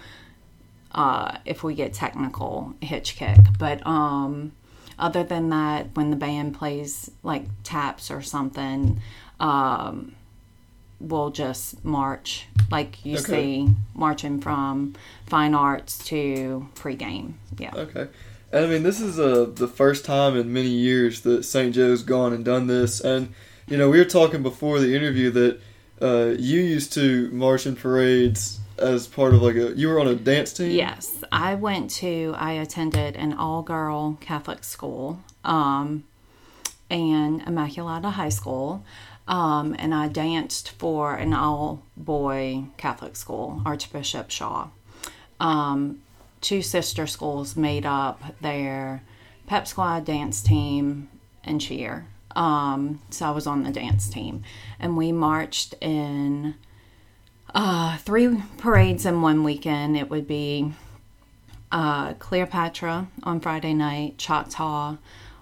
uh, 0.92 1.38
if 1.44 1.62
we 1.62 1.74
get 1.74 1.92
technical, 1.92 2.74
hitch 2.80 3.14
kick. 3.16 3.38
But 3.58 3.86
um, 3.86 4.52
other 4.98 5.22
than 5.22 5.50
that, 5.50 5.94
when 5.94 6.10
the 6.10 6.16
band 6.16 6.54
plays 6.54 7.10
like 7.22 7.44
taps 7.62 8.10
or 8.10 8.22
something, 8.22 9.00
um, 9.38 10.16
we'll 11.00 11.30
just 11.30 11.84
march 11.84 12.46
like 12.70 13.04
you 13.04 13.18
Okay. 13.18 13.22
see 13.66 13.68
marching 13.94 14.40
from 14.40 14.94
fine 15.26 15.54
arts 15.54 16.04
to 16.06 16.68
pregame. 16.74 17.34
Yeah. 17.58 17.72
Okay. 17.74 18.08
I 18.54 18.66
mean, 18.66 18.84
this 18.84 19.00
is 19.00 19.18
uh, 19.18 19.50
the 19.52 19.66
first 19.66 20.04
time 20.04 20.36
in 20.36 20.52
many 20.52 20.68
years 20.68 21.22
that 21.22 21.44
St. 21.44 21.74
Joe's 21.74 22.04
gone 22.04 22.32
and 22.32 22.44
done 22.44 22.68
this. 22.68 23.00
And, 23.00 23.34
you 23.66 23.76
know, 23.76 23.90
we 23.90 23.98
were 23.98 24.04
talking 24.04 24.44
before 24.44 24.78
the 24.78 24.94
interview 24.94 25.30
that 25.30 25.60
uh, 26.00 26.34
you 26.38 26.60
used 26.60 26.92
to 26.92 27.30
march 27.32 27.66
in 27.66 27.74
parades 27.74 28.60
as 28.78 29.08
part 29.08 29.34
of 29.34 29.42
like 29.42 29.56
a. 29.56 29.76
You 29.76 29.88
were 29.88 29.98
on 29.98 30.06
a 30.06 30.14
dance 30.14 30.52
team? 30.52 30.70
Yes, 30.70 31.24
I 31.32 31.56
went 31.56 31.90
to, 31.92 32.34
I 32.36 32.52
attended 32.52 33.16
an 33.16 33.32
all 33.32 33.62
girl 33.62 34.18
Catholic 34.20 34.62
school 34.62 35.20
um, 35.42 36.04
and 36.88 37.44
Immaculata 37.44 38.12
High 38.12 38.28
School. 38.28 38.84
Um, 39.26 39.74
and 39.78 39.94
I 39.94 40.06
danced 40.08 40.70
for 40.72 41.14
an 41.14 41.32
all 41.32 41.82
boy 41.96 42.66
Catholic 42.76 43.16
school, 43.16 43.62
Archbishop 43.64 44.30
Shaw. 44.30 44.68
Um, 45.40 46.02
two 46.44 46.60
sister 46.60 47.06
schools 47.06 47.56
made 47.56 47.86
up 47.86 48.22
their 48.42 49.02
pep 49.46 49.66
squad 49.66 50.04
dance 50.04 50.42
team 50.42 51.08
and 51.42 51.60
cheer. 51.60 52.06
Um, 52.36 53.00
so 53.10 53.26
I 53.26 53.30
was 53.30 53.46
on 53.46 53.62
the 53.62 53.70
dance 53.70 54.10
team. 54.10 54.42
And 54.78 54.96
we 54.96 55.10
marched 55.10 55.74
in 55.80 56.54
uh, 57.54 57.96
three 57.98 58.42
parades 58.58 59.06
in 59.06 59.22
one 59.22 59.42
weekend. 59.42 59.96
It 59.96 60.10
would 60.10 60.28
be 60.28 60.72
uh, 61.72 62.12
Cleopatra 62.14 63.08
on 63.22 63.40
Friday 63.40 63.72
night, 63.72 64.18
Choctaw 64.18 64.98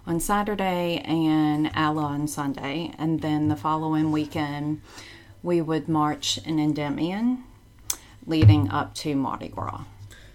on 0.07 0.21
Saturday, 0.21 1.03
and 1.05 1.71
Alla 1.75 2.05
on 2.05 2.29
Sunday. 2.29 2.93
And 2.97 3.23
then 3.23 3.49
the 3.49 3.57
following 3.57 4.13
weekend, 4.13 4.83
we 5.43 5.61
would 5.61 5.89
march 5.89 6.39
in 6.39 6.61
Endymion, 6.61 7.43
leading 8.25 8.71
up 8.71 8.95
to 8.97 9.17
Mardi 9.17 9.49
Gras. 9.49 9.83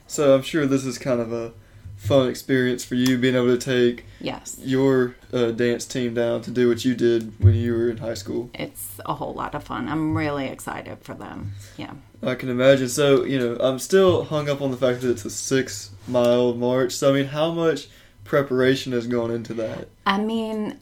So 0.08 0.34
I'm 0.36 0.42
sure 0.42 0.66
this 0.66 0.86
is 0.86 0.98
kind 0.98 1.20
of 1.20 1.32
a 1.32 1.54
fun 1.98 2.30
experience 2.30 2.84
for 2.86 2.96
you 2.96 3.18
being 3.18 3.36
able 3.36 3.48
to 3.48 3.58
take 3.58 4.06
Yes, 4.22 4.58
your 4.64 5.16
uh, 5.34 5.52
dance 5.52 5.86
team 5.86 6.14
down 6.14 6.42
to 6.44 6.52
do 6.52 6.70
what 6.70 6.86
you 6.86 6.94
did 6.96 7.34
when 7.44 7.56
you 7.56 7.74
were 7.74 7.90
in 7.90 7.98
high 7.98 8.14
school. 8.14 8.50
it's 8.54 9.00
a 9.06 9.14
whole 9.16 9.34
lot 9.34 9.56
of 9.56 9.64
fun. 9.64 9.88
I'm 9.88 10.16
really 10.16 10.48
excited 10.48 11.00
for 11.02 11.14
them. 11.16 11.54
Yeah. 11.76 11.94
I 12.24 12.36
can 12.36 12.50
imagine. 12.50 12.88
So, 12.90 13.24
you 13.24 13.40
know, 13.40 13.58
I'm 13.60 13.80
still 13.80 14.24
hung 14.26 14.50
up 14.50 14.62
on 14.62 14.72
the 14.72 14.78
fact 14.78 15.02
that 15.02 15.10
it's 15.12 15.26
a 15.26 15.30
six 15.30 15.92
mile 16.08 16.54
march. 16.54 16.94
So, 16.94 17.10
I 17.10 17.14
mean, 17.14 17.26
how 17.26 17.52
much 17.52 17.88
preparation 18.24 18.92
has 18.94 19.08
gone 19.08 19.32
into 19.32 19.54
that? 19.56 19.88
I 20.06 20.20
mean, 20.20 20.80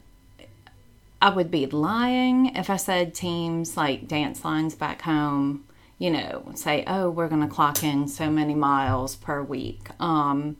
I 1.20 1.30
would 1.30 1.50
be 1.50 1.66
lying 1.66 2.54
if 2.56 2.68
I 2.70 2.76
said 2.76 3.14
teams 3.14 3.76
like 3.76 4.06
dance 4.08 4.44
lines 4.44 4.74
back 4.74 5.02
home, 5.02 5.64
you 5.98 6.10
know, 6.10 6.50
say, 6.54 6.84
oh, 6.86 7.08
we're 7.08 7.28
going 7.28 7.46
to 7.46 7.54
clock 7.54 7.82
in 7.82 8.08
so 8.08 8.30
many 8.30 8.54
miles 8.54 9.16
per 9.16 9.42
week. 9.42 9.88
Um, 9.98 10.56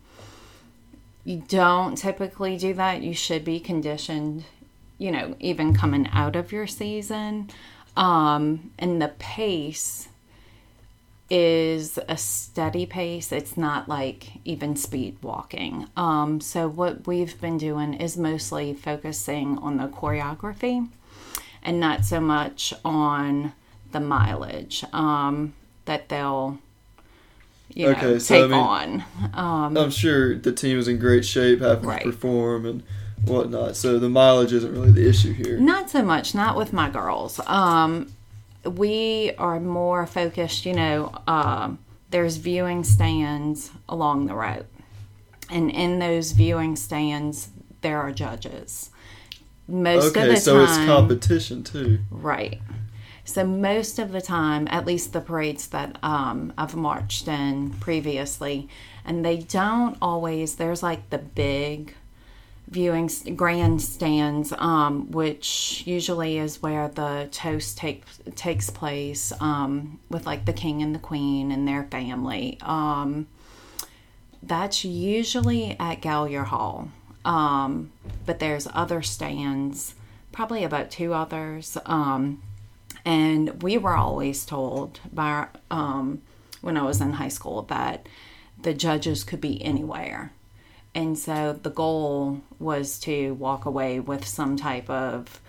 you 1.24 1.42
don't 1.48 1.96
typically 1.96 2.56
do 2.56 2.72
that. 2.74 3.02
You 3.02 3.12
should 3.12 3.44
be 3.44 3.60
conditioned, 3.60 4.44
you 4.96 5.10
know, 5.10 5.36
even 5.40 5.74
coming 5.74 6.08
out 6.12 6.36
of 6.36 6.52
your 6.52 6.66
season. 6.66 7.50
Um, 7.96 8.70
and 8.78 9.02
the 9.02 9.08
pace 9.18 10.08
is 11.28 11.98
a 12.08 12.16
steady 12.16 12.86
pace. 12.86 13.32
It's 13.32 13.56
not 13.56 13.88
like 13.88 14.28
even 14.44 14.76
speed 14.76 15.18
walking. 15.22 15.88
Um, 15.96 16.40
so, 16.40 16.68
what 16.68 17.06
we've 17.06 17.38
been 17.40 17.58
doing 17.58 17.94
is 17.94 18.16
mostly 18.16 18.72
focusing 18.74 19.58
on 19.58 19.78
the 19.78 19.88
choreography 19.88 20.88
and 21.62 21.80
not 21.80 22.04
so 22.04 22.20
much 22.20 22.72
on 22.84 23.52
the 23.92 24.00
mileage 24.00 24.84
um, 24.92 25.54
that 25.86 26.08
they'll, 26.08 26.58
you 27.72 27.86
know, 27.86 27.92
Okay, 27.92 28.18
take 28.18 28.44
I 28.44 28.46
mean- 28.46 28.52
on. 28.52 29.04
Um, 29.34 29.76
I'm 29.76 29.90
sure 29.90 30.36
the 30.36 30.52
team 30.52 30.78
is 30.78 30.88
in 30.88 30.98
great 30.98 31.24
shape, 31.24 31.60
having 31.60 31.88
Right. 31.88 32.02
to 32.04 32.10
perform 32.10 32.66
and 32.66 32.82
whatnot. 33.24 33.76
So 33.76 33.98
the 33.98 34.08
mileage 34.08 34.52
isn't 34.52 34.72
really 34.72 34.92
the 34.92 35.08
issue 35.08 35.32
here. 35.32 35.58
Not 35.58 35.90
so 35.90 36.02
much, 36.02 36.34
not 36.34 36.56
with 36.56 36.72
my 36.72 36.90
girls. 36.90 37.40
Um, 37.46 38.08
we 38.64 39.32
are 39.38 39.60
more 39.60 40.06
focused, 40.06 40.66
you 40.66 40.72
know, 40.74 41.12
uh, 41.26 41.70
there's 42.10 42.36
viewing 42.36 42.84
stands 42.84 43.70
along 43.88 44.26
the 44.26 44.34
road. 44.34 44.66
And 45.50 45.70
in 45.70 45.98
those 46.00 46.32
viewing 46.32 46.74
stands, 46.76 47.48
there 47.80 47.98
are 48.00 48.10
judges. 48.10 48.90
Most 49.68 50.06
of 50.06 50.16
Okay, 50.16 50.28
the 50.28 50.36
so 50.36 50.54
time, 50.54 50.64
it's 50.64 50.86
competition 50.86 51.62
too. 51.64 51.98
Right. 52.10 52.60
So 53.26 53.44
most 53.44 53.98
of 53.98 54.12
the 54.12 54.20
time, 54.22 54.68
at 54.70 54.86
least 54.86 55.12
the 55.12 55.20
parades 55.20 55.66
that 55.68 55.98
um, 56.02 56.52
I've 56.56 56.76
marched 56.76 57.26
in 57.26 57.70
previously, 57.70 58.68
and 59.04 59.24
they 59.24 59.38
don't 59.38 59.98
always. 60.00 60.54
There's 60.54 60.82
like 60.82 61.10
the 61.10 61.18
big 61.18 61.94
viewing 62.68 63.10
grandstands, 63.34 64.52
um, 64.56 65.10
which 65.10 65.82
usually 65.86 66.38
is 66.38 66.62
where 66.62 66.88
the 66.88 67.28
toast 67.32 67.76
take, 67.76 68.04
takes 68.36 68.70
place 68.70 69.32
um, 69.40 69.98
with 70.08 70.24
like 70.24 70.44
the 70.44 70.52
king 70.52 70.80
and 70.80 70.94
the 70.94 71.00
queen 71.00 71.50
and 71.50 71.66
their 71.66 71.84
family. 71.84 72.58
Um, 72.62 73.26
that's 74.40 74.84
usually 74.84 75.76
at 75.80 76.00
Gallier 76.00 76.44
Hall. 76.44 76.90
Um, 77.24 77.90
but 78.24 78.38
there's 78.38 78.68
other 78.72 79.02
stands, 79.02 79.96
probably 80.30 80.62
about 80.62 80.92
two 80.92 81.12
others. 81.12 81.76
And 83.06 83.62
we 83.62 83.78
were 83.78 83.94
always 83.94 84.44
told 84.44 84.98
by 85.12 85.46
um, 85.70 86.20
when 86.60 86.76
I 86.76 86.82
was 86.82 87.00
in 87.00 87.12
high 87.12 87.28
school 87.28 87.62
that 87.62 88.08
the 88.60 88.74
judges 88.74 89.22
could 89.22 89.40
be 89.40 89.64
anywhere. 89.64 90.32
And 90.92 91.16
so 91.16 91.52
the 91.52 91.70
goal 91.70 92.40
was 92.58 92.98
to 93.00 93.34
walk 93.34 93.64
away 93.64 94.00
with 94.00 94.26
some 94.26 94.56
type 94.56 94.90
of 94.90 95.40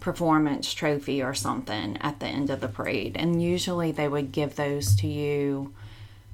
performance 0.00 0.72
trophy 0.72 1.22
or 1.22 1.34
something 1.34 1.98
at 1.98 2.20
the 2.20 2.26
end 2.26 2.48
of 2.48 2.60
the 2.60 2.68
parade. 2.68 3.16
And 3.16 3.42
usually 3.42 3.92
they 3.92 4.08
would 4.08 4.32
give 4.32 4.56
those 4.56 4.96
to 4.96 5.06
you 5.06 5.74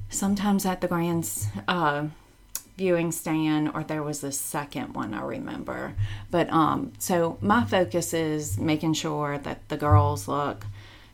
sometimes 0.09 0.65
at 0.67 0.81
the 0.81 0.89
grand 0.89 1.29
uh, 1.67 2.07
viewing 2.81 3.13
stand 3.13 3.71
or 3.75 3.85
there 3.85 4.03
was 4.03 4.25
a 4.25 4.33
second 4.33 4.95
one 4.95 5.13
i 5.13 5.21
remember. 5.21 5.95
But 6.31 6.51
um 6.51 6.93
so 6.99 7.37
my 7.43 7.63
focus 7.65 8.15
is 8.15 8.59
making 8.59 8.95
sure 8.95 9.37
that 9.47 9.69
the 9.69 9.77
girls 9.77 10.27
look 10.27 10.65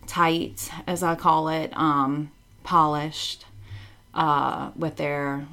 tight 0.06 0.70
as 0.87 1.02
i 1.02 1.16
call 1.16 1.49
it 1.49 1.70
um 1.76 2.30
polished 2.62 3.44
uh 4.14 4.70
with 4.76 4.94
their 5.02 5.44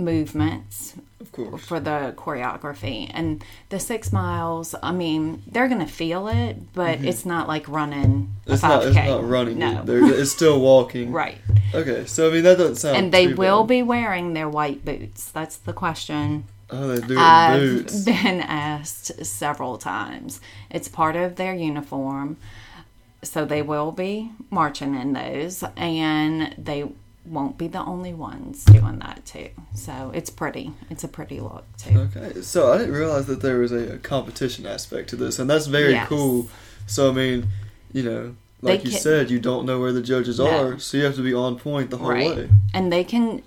movements 0.00 0.94
Of 1.20 1.30
course. 1.32 1.64
for 1.64 1.78
the 1.80 2.14
choreography 2.16 3.10
and 3.12 3.44
the 3.68 3.78
six 3.78 4.12
miles 4.12 4.74
i 4.82 4.92
mean 4.92 5.42
they're 5.46 5.68
gonna 5.68 5.86
feel 5.86 6.26
it 6.28 6.72
but 6.72 7.00
it's 7.04 7.24
not 7.24 7.46
like 7.48 7.68
running 7.68 8.30
a 8.46 8.50
Mm-hmm. 8.50 8.52
It's 8.52 8.62
5k 8.62 8.68
not. 8.68 8.84
It's 8.86 8.96
not 8.96 9.28
running. 9.28 9.58
no 9.58 9.84
it's 9.86 10.32
still 10.32 10.60
walking. 10.60 11.12
right 11.24 11.38
Okay. 11.72 12.04
So 12.06 12.28
I 12.28 12.32
mean 12.32 12.42
that 12.42 12.58
doesn't 12.58 12.76
sound. 12.76 12.96
and 12.96 13.12
they 13.12 13.28
will 13.32 13.62
bad. 13.62 13.68
be 13.68 13.82
wearing 13.82 14.32
their 14.34 14.48
white 14.48 14.84
boots 14.84 15.30
that's 15.30 15.56
the 15.56 15.72
question 15.72 16.44
Oh, 16.72 16.86
they 16.88 17.04
do 17.06 17.16
I've 17.18 17.60
boots. 17.60 18.04
been 18.04 18.40
asked 18.40 19.24
several 19.26 19.76
times. 19.76 20.40
It's 20.70 20.86
part 20.86 21.16
of 21.16 21.34
their 21.34 21.52
uniform, 21.52 22.36
so 23.24 23.44
they 23.44 23.60
will 23.60 23.90
be 23.90 24.30
marching 24.50 24.94
in 24.94 25.12
those, 25.12 25.64
and 25.76 26.54
they 26.56 26.84
won't 27.30 27.56
be 27.56 27.68
the 27.68 27.80
only 27.80 28.12
ones 28.12 28.64
doing 28.64 28.98
that 28.98 29.24
too. 29.24 29.48
So 29.74 30.10
it's 30.12 30.30
pretty. 30.30 30.72
It's 30.90 31.04
a 31.04 31.08
pretty 31.08 31.40
look 31.40 31.64
too. 31.78 32.10
Okay, 32.14 32.42
so 32.42 32.72
I 32.72 32.78
didn't 32.78 32.94
realize 32.94 33.26
that 33.26 33.40
there 33.40 33.58
was 33.58 33.72
a, 33.72 33.94
a 33.94 33.98
competition 33.98 34.66
aspect 34.66 35.08
to 35.10 35.16
this, 35.16 35.38
and 35.38 35.48
that's 35.48 35.66
very 35.66 35.92
Yes. 35.92 36.08
cool. 36.08 36.48
So 36.86 37.10
I 37.10 37.12
mean, 37.12 37.46
you 37.92 38.02
know, 38.02 38.34
like 38.62 38.84
you 38.84 38.90
said, 38.90 39.30
you 39.30 39.38
don't 39.38 39.64
know 39.64 39.80
where 39.80 39.92
the 39.92 40.02
judges 40.02 40.38
No. 40.38 40.46
are, 40.48 40.78
so 40.78 40.96
you 40.96 41.04
have 41.04 41.14
to 41.14 41.22
be 41.22 41.32
on 41.32 41.56
point 41.58 41.90
the 41.90 41.98
whole 41.98 42.08
Right. 42.10 42.36
way. 42.36 42.50
And 42.74 42.92
they 42.92 43.04
can 43.04 43.42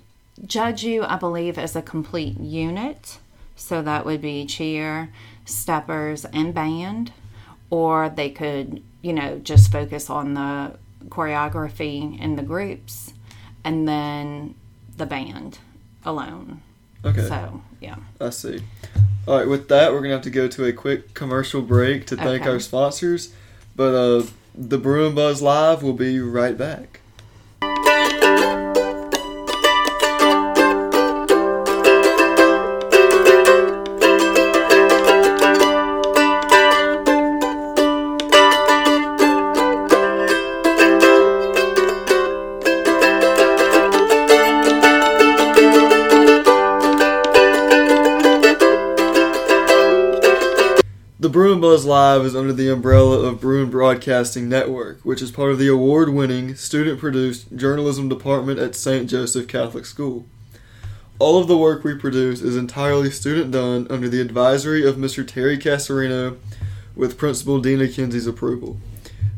judge 0.46 0.82
you, 0.82 1.04
I 1.04 1.16
believe, 1.16 1.58
as 1.58 1.76
a 1.76 1.82
complete 1.82 2.40
unit. 2.40 3.18
So 3.54 3.82
that 3.82 4.04
would 4.04 4.20
be 4.20 4.46
cheer, 4.46 5.10
steppers, 5.44 6.24
and 6.26 6.52
band. 6.54 7.12
Or 7.70 8.08
they 8.08 8.30
could, 8.30 8.82
you 9.02 9.12
know, 9.12 9.38
just 9.38 9.70
focus 9.70 10.08
on 10.10 10.34
the 10.34 10.76
choreography 11.08 12.18
in 12.20 12.36
the 12.36 12.42
groups 12.42 13.12
and 13.64 13.88
then 13.88 14.54
the 14.96 15.06
band 15.06 15.58
alone. 16.04 16.60
Okay, 17.04 17.26
So, 17.26 17.62
yeah. 17.80 17.96
I 18.20 18.30
see. 18.30 18.62
All 19.26 19.38
right, 19.38 19.48
with 19.48 19.68
that, 19.68 19.92
we're 19.92 20.00
gonna 20.00 20.14
have 20.14 20.22
to 20.22 20.30
go 20.30 20.48
to 20.48 20.64
a 20.66 20.72
quick 20.72 21.14
commercial 21.14 21.62
break 21.62 22.06
to 22.06 22.16
thank 22.16 22.42
Okay. 22.42 22.50
our 22.50 22.60
sponsors, 22.60 23.32
but 23.74 23.94
uh, 23.94 24.26
the 24.54 24.78
Bruin 24.78 25.14
Buzz 25.14 25.40
Live 25.42 25.82
will 25.82 25.94
be 25.94 26.20
right 26.20 26.56
back. 26.56 27.00
Bruin 51.34 51.60
Buzz 51.60 51.84
Live 51.84 52.24
is 52.24 52.36
under 52.36 52.52
the 52.52 52.70
umbrella 52.70 53.26
of 53.26 53.40
Bruin 53.40 53.68
Broadcasting 53.68 54.48
Network, 54.48 55.00
which 55.00 55.20
is 55.20 55.32
part 55.32 55.50
of 55.50 55.58
the 55.58 55.66
award 55.66 56.10
winning, 56.10 56.54
student 56.54 57.00
produced 57.00 57.56
journalism 57.56 58.08
department 58.08 58.60
at 58.60 58.76
St. 58.76 59.10
Joseph 59.10 59.48
Catholic 59.48 59.84
School. 59.84 60.26
All 61.18 61.40
of 61.40 61.48
the 61.48 61.58
work 61.58 61.82
we 61.82 61.96
produce 61.96 62.40
is 62.40 62.56
entirely 62.56 63.10
student 63.10 63.50
done 63.50 63.88
under 63.90 64.08
the 64.08 64.20
advisory 64.20 64.86
of 64.86 64.94
Mr. 64.94 65.26
Terry 65.26 65.58
Cassreino 65.58 66.36
with 66.94 67.18
Principal 67.18 67.58
Dina 67.58 67.88
Kinsey's 67.88 68.28
approval. 68.28 68.78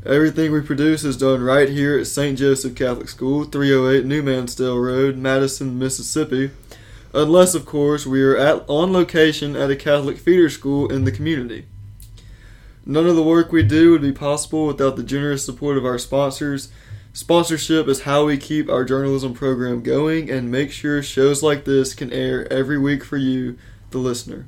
Everything 0.05 0.53
we 0.53 0.61
produce 0.61 1.03
is 1.03 1.17
done 1.17 1.41
right 1.43 1.71
here 1.71 1.99
at 1.99 2.07
St. 2.07 2.39
Joseph 2.39 2.75
Catholic 2.75 3.09
School, 3.09 3.45
308 3.45 4.05
New 4.05 4.23
Mannsdale 4.23 4.79
Road, 4.79 5.17
Madison, 5.17 5.79
Mississippi, 5.79 6.51
unless, 7.15 7.55
of 7.55 7.65
course, 7.65 8.05
we 8.05 8.23
are 8.23 8.37
at, 8.37 8.67
on 8.69 8.93
location 8.93 9.57
at 9.57 9.71
a 9.71 9.77
Catholic 9.77 10.19
feeder 10.19 10.51
school 10.51 10.93
in 10.93 11.07
the 11.07 11.11
community. 11.11 11.65
None 12.89 13.09
of 13.09 13.17
the 13.17 13.23
work 13.23 13.51
we 13.51 13.65
do 13.65 13.91
would 13.91 14.03
be 14.03 14.13
possible 14.13 14.65
without 14.65 14.95
the 14.95 15.03
generous 15.03 15.45
support 15.45 15.77
of 15.77 15.85
our 15.85 15.99
sponsors. 15.99 16.69
Sponsorship 17.13 17.89
is 17.89 18.03
how 18.03 18.27
we 18.27 18.37
keep 18.37 18.71
our 18.71 18.85
journalism 18.85 19.35
program 19.35 19.83
going 19.83 20.31
and 20.31 20.53
make 20.53 20.71
sure 20.71 21.03
shows 21.03 21.43
like 21.43 21.65
this 21.65 21.95
can 21.95 22.13
air 22.13 22.51
every 22.53 22.79
week 22.79 23.03
for 23.03 23.17
you, 23.17 23.59
the 23.91 23.99
listener. 23.99 24.47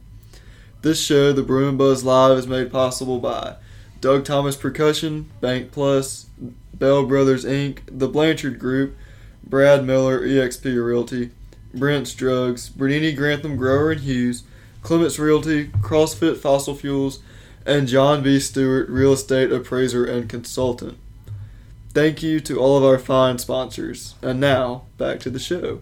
This 0.82 1.02
show, 1.02 1.32
The 1.32 1.42
Bruin 1.42 1.76
Buzz 1.76 2.04
Live, 2.04 2.38
is 2.38 2.46
made 2.46 2.70
possible 2.70 3.18
by 3.18 3.56
Doug 4.00 4.24
Thomas 4.24 4.54
Percussion, 4.54 5.28
Bank 5.40 5.72
Plus, 5.72 6.26
Bell 6.72 7.04
Brothers 7.04 7.44
Inc., 7.44 7.80
The 7.90 8.06
Blanchard 8.06 8.60
Group, 8.60 8.96
Brad 9.42 9.84
Miller, 9.84 10.20
eXp 10.20 10.64
Realty, 10.64 11.30
Brent's 11.74 12.14
Drugs, 12.14 12.70
Brunini 12.70 13.16
Grantham 13.16 13.56
Grower 13.56 13.90
and 13.90 14.02
Hewes, 14.02 14.44
Clements 14.82 15.18
Realty, 15.18 15.68
CrossFit 15.80 16.36
Fossil 16.36 16.76
Fuels, 16.76 17.18
and 17.68 17.86
John 17.86 18.22
B. 18.22 18.40
Stewart, 18.40 18.88
real 18.88 19.12
estate 19.12 19.52
appraiser 19.52 20.04
and 20.04 20.28
consultant. 20.28 20.96
Thank 21.92 22.22
you 22.22 22.40
to 22.40 22.58
all 22.58 22.78
of 22.78 22.84
our 22.84 22.98
fine 22.98 23.38
sponsors. 23.38 24.14
And 24.22 24.40
now, 24.40 24.86
back 24.96 25.20
to 25.20 25.30
the 25.30 25.38
show. 25.38 25.80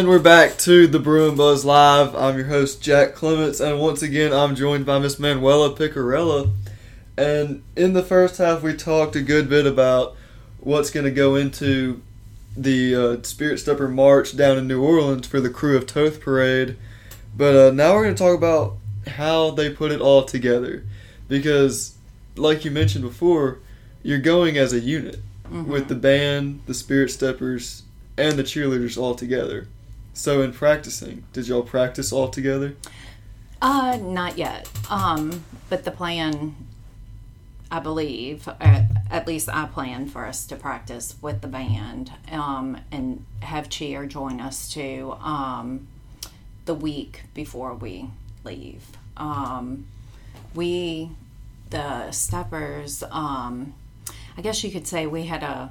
And 0.00 0.08
we're 0.08 0.18
back 0.18 0.56
to 0.60 0.86
the 0.86 0.98
Bruin 0.98 1.36
Buzz 1.36 1.62
Live. 1.62 2.14
I'm 2.14 2.38
your 2.38 2.46
host, 2.46 2.80
Jack 2.80 3.14
Clements, 3.14 3.60
and 3.60 3.78
once 3.78 4.00
again, 4.00 4.32
I'm 4.32 4.56
joined 4.56 4.86
by 4.86 4.98
Miss 4.98 5.16
Manuella 5.16 5.76
Picarella. 5.76 6.50
And 7.18 7.62
in 7.76 7.92
the 7.92 8.02
first 8.02 8.38
half, 8.38 8.62
we 8.62 8.72
talked 8.72 9.14
a 9.14 9.20
good 9.20 9.50
bit 9.50 9.66
about 9.66 10.16
what's 10.58 10.88
going 10.88 11.04
to 11.04 11.10
go 11.10 11.36
into 11.36 12.00
the 12.56 12.94
uh, 12.94 13.22
Spirit 13.24 13.58
Stepper 13.58 13.88
March 13.88 14.34
down 14.34 14.56
in 14.56 14.66
New 14.66 14.82
Orleans 14.82 15.26
for 15.26 15.38
the 15.38 15.50
Crew 15.50 15.76
of 15.76 15.86
Thoth 15.86 16.22
Parade. 16.22 16.78
But 17.36 17.54
uh, 17.54 17.70
now 17.70 17.92
we're 17.92 18.04
going 18.04 18.14
to 18.14 18.24
talk 18.24 18.38
about 18.38 18.78
how 19.06 19.50
they 19.50 19.68
put 19.68 19.92
it 19.92 20.00
all 20.00 20.24
together. 20.24 20.82
Because, 21.28 21.94
like 22.36 22.64
you 22.64 22.70
mentioned 22.70 23.04
before, 23.04 23.58
you're 24.02 24.18
going 24.18 24.56
as 24.56 24.72
a 24.72 24.80
unit 24.80 25.18
with 25.50 25.88
the 25.88 25.94
band, 25.94 26.62
the 26.64 26.72
Spirit 26.72 27.10
Steppers, 27.10 27.82
and 28.16 28.38
the 28.38 28.44
cheerleaders 28.44 28.96
all 28.96 29.14
together. 29.14 29.68
So 30.12 30.42
in 30.42 30.52
practicing, 30.52 31.24
did 31.32 31.48
y'all 31.48 31.62
practice 31.62 32.12
all 32.12 32.28
together? 32.28 32.76
Uh, 33.62 33.98
not 34.00 34.38
yet. 34.38 34.68
Um, 34.88 35.44
but 35.68 35.84
the 35.84 35.90
plan, 35.90 36.56
I 37.70 37.80
believe, 37.80 38.48
uh, 38.48 38.82
at 39.10 39.26
least 39.26 39.48
I 39.48 39.66
plan 39.66 40.08
for 40.08 40.26
us 40.26 40.46
to 40.46 40.56
practice 40.56 41.16
with 41.20 41.40
the 41.40 41.48
band 41.48 42.12
um, 42.30 42.78
and 42.90 43.24
have 43.40 43.68
cheer 43.68 44.06
join 44.06 44.40
us 44.40 44.72
too 44.72 45.14
um, 45.20 45.88
the 46.64 46.74
week 46.74 47.22
before 47.34 47.74
we 47.74 48.10
leave. 48.44 48.84
Um, 49.16 49.86
we, 50.54 51.10
the 51.70 52.10
steppers, 52.10 53.02
um, 53.10 53.74
I 54.36 54.42
guess 54.42 54.64
you 54.64 54.70
could 54.70 54.86
say 54.86 55.06
we 55.06 55.24
had 55.24 55.42
a 55.42 55.70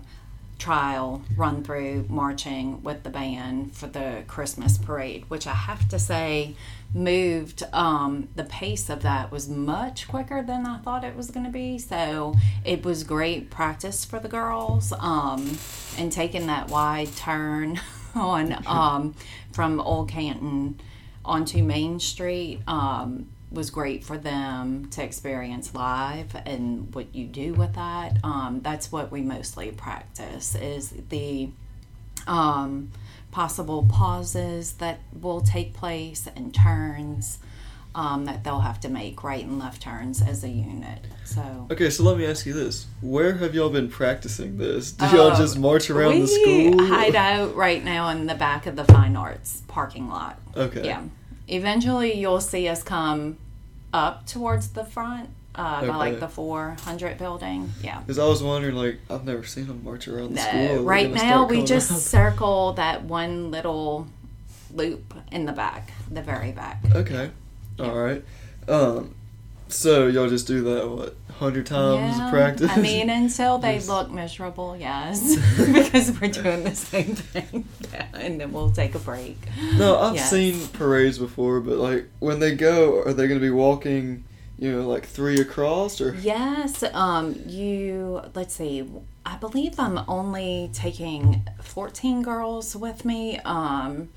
trial 0.60 1.24
run 1.36 1.64
through 1.64 2.06
marching 2.10 2.84
with 2.84 3.04
the 3.04 3.10
band 3.10 3.74
for 3.76 3.88
the 3.88 4.24
Christmas 4.28 4.78
parade, 4.78 5.26
which 5.30 5.48
I 5.48 5.54
have 5.54 5.88
to 5.90 5.98
say 5.98 6.56
moved 6.94 7.64
um, 7.72 8.28
the 8.36 8.44
pace 8.44 8.90
of 8.90 9.02
that 9.04 9.32
was 9.32 9.48
much 9.48 10.08
quicker 10.08 10.44
than 10.44 10.66
I 10.66 10.80
thought 10.80 11.04
it 11.04 11.16
was 11.16 11.32
going 11.32 11.46
to 11.46 11.52
be. 11.52 11.78
So 11.80 12.36
it 12.66 12.84
was 12.84 13.04
great 13.04 13.50
practice 13.50 14.06
for 14.06 14.20
the 14.20 14.28
girls 14.28 14.94
um, 15.00 15.58
and 15.98 16.12
taking 16.12 16.48
that 16.48 16.70
wide 16.70 17.16
turn 17.16 17.80
on 18.16 18.64
um, 18.68 19.16
from 19.52 19.80
Old 19.80 20.10
Canton 20.10 20.80
onto 21.24 21.64
Main 21.64 22.00
Street. 22.00 22.62
Um, 22.68 23.30
was 23.52 23.70
great 23.72 24.04
for 24.04 24.18
them 24.18 24.88
to 24.92 25.04
experience 25.04 25.74
live 25.74 26.36
and 26.46 26.94
what 26.94 27.16
you 27.16 27.26
do 27.26 27.54
with 27.54 27.74
that. 27.74 28.18
Um, 28.24 28.60
that's 28.64 28.92
what 28.92 29.12
we 29.12 29.22
mostly 29.22 29.72
practice 29.72 30.54
is 30.56 30.94
the 31.10 31.50
um, 32.28 32.92
possible 33.32 33.88
pauses 33.92 34.74
that 34.74 35.00
will 35.20 35.42
take 35.42 35.74
place 35.74 36.28
and 36.36 36.54
turns 36.54 37.40
um, 37.96 38.26
that 38.26 38.44
they'll 38.44 38.60
have 38.60 38.80
to 38.82 38.90
make 38.90 39.24
right 39.24 39.44
and 39.44 39.58
left 39.58 39.82
turns 39.82 40.22
as 40.22 40.44
a 40.44 40.48
unit. 40.50 41.00
So 41.26 41.68
Okay, 41.72 41.90
so 41.90 42.04
let 42.04 42.18
me 42.18 42.26
ask 42.26 42.46
you 42.46 42.54
this: 42.54 42.86
Where 43.02 43.34
have 43.38 43.56
y'all 43.56 43.72
been 43.72 43.90
practicing 43.90 44.58
this? 44.58 44.92
Do 44.92 45.06
y'all 45.08 45.32
Uh, 45.32 45.38
just 45.38 45.58
march 45.58 45.90
around 45.90 46.20
the 46.20 46.28
school? 46.28 46.78
We 46.78 46.88
hide 46.88 47.16
out 47.16 47.56
right 47.56 47.84
now 47.84 48.10
in 48.10 48.28
the 48.28 48.36
back 48.36 48.68
of 48.68 48.76
the 48.76 48.84
fine 48.86 49.16
arts 49.16 49.64
parking 49.68 50.08
lot. 50.08 50.40
Okay. 50.56 50.86
Yeah. 50.86 51.02
Eventually, 51.52 52.14
you'll 52.14 52.42
see 52.42 52.68
us 52.68 52.84
come 52.84 53.38
up 53.94 54.26
towards 54.28 54.70
the 54.70 54.86
front 54.86 55.30
uh, 55.56 55.82
by 55.86 55.96
like 55.96 56.20
the 56.20 56.28
400 56.28 57.18
building. 57.18 57.72
Yeah. 57.84 58.00
Because 58.00 58.20
I 58.20 58.26
was 58.28 58.42
wondering, 58.42 58.76
like, 58.76 59.00
I've 59.10 59.26
never 59.26 59.44
seen 59.44 59.68
them 59.68 59.84
march 59.84 60.08
around 60.08 60.36
the 60.36 60.42
school. 60.42 60.62
No, 60.62 60.68
they 60.68 60.84
right 60.84 61.12
now 61.12 61.46
we 61.46 61.64
just 61.64 61.92
around? 61.92 62.00
circle 62.00 62.74
that 62.74 63.04
one 63.04 63.52
little 63.52 64.08
loop 64.74 65.14
in 65.32 65.46
the 65.46 65.52
back, 65.52 65.92
the 66.10 66.22
very 66.22 66.52
back. 66.52 66.84
Okay. 66.94 67.32
All 67.80 67.98
right. 67.98 68.24
Um. 68.68 69.16
So 69.70 70.08
y'all 70.08 70.30
just 70.30 70.48
do 70.48 70.64
that 70.64 70.90
what 70.90 71.16
hundred 71.38 71.66
times 71.68 72.18
Yeah, 72.18 72.30
practice? 72.30 72.70
I 72.72 72.78
mean, 72.82 73.10
until 73.10 73.60
they 73.60 73.76
Yes. 73.76 73.88
look 73.88 74.10
miserable, 74.12 74.76
yes, 74.76 75.38
because 75.74 76.20
we're 76.20 76.32
doing 76.32 76.64
the 76.64 76.76
same 76.76 77.16
thing. 77.16 77.68
Yeah, 77.94 78.08
and 78.14 78.42
then 78.42 78.52
we'll 78.52 78.72
take 78.72 78.96
a 78.96 79.00
break. 79.00 79.38
no, 79.78 79.98
I've 80.00 80.16
Yes. 80.16 80.30
seen 80.30 80.68
parades 80.70 81.18
before, 81.20 81.62
but 81.62 81.78
like 81.78 82.10
when 82.20 82.40
they 82.40 82.56
go, 82.56 83.04
are 83.04 83.14
they 83.14 83.28
going 83.28 83.40
to 83.40 83.46
be 83.46 83.52
walking? 83.52 84.24
You 84.58 84.74
know, 84.74 84.88
like 84.90 85.06
three 85.06 85.40
across, 85.40 86.02
or 86.02 86.14
Yes, 86.16 86.84
um, 86.94 87.34
you, 87.48 88.22
let's 88.36 88.56
see, 88.56 88.84
I 89.26 89.38
believe 89.38 89.80
I'm 89.80 90.00
only 90.10 90.70
taking 90.74 91.48
14 91.62 92.22
girls 92.24 92.76
with 92.76 93.06
me. 93.06 93.40
Um, 93.46 94.10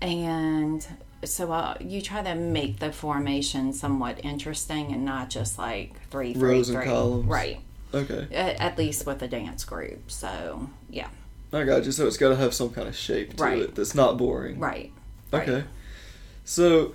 and 0.00 0.86
so 1.26 1.52
uh, 1.52 1.76
you 1.80 2.00
try 2.02 2.22
to 2.22 2.34
make 2.34 2.78
the 2.78 2.92
formation 2.92 3.72
somewhat 3.72 4.20
interesting 4.24 4.92
and 4.92 5.04
not 5.04 5.30
just 5.30 5.58
like 5.58 5.94
three, 6.10 6.32
three, 6.34 6.42
Rows 6.50 6.68
and 6.68 6.78
three. 6.78 6.86
columns. 6.86 7.24
Right. 7.26 7.60
okay, 7.92 8.26
At, 8.32 8.60
at 8.60 8.78
least 8.78 9.06
with 9.06 9.22
a 9.22 9.28
dance 9.28 9.64
group. 9.64 10.10
So, 10.10 10.68
yeah, 10.90 11.08
I 11.52 11.64
got 11.64 11.84
you. 11.84 11.92
So 11.92 12.06
it's 12.06 12.16
got 12.16 12.30
to 12.30 12.36
have 12.36 12.52
some 12.54 12.70
kind 12.70 12.88
of 12.88 12.96
shape 12.96 13.36
to 13.36 13.42
Right. 13.42 13.58
it 13.62 13.74
that's 13.74 13.94
not 13.94 14.16
boring. 14.18 14.58
right. 14.58 14.92
right. 15.32 15.48
Okay. 15.48 15.64
So, 16.44 16.94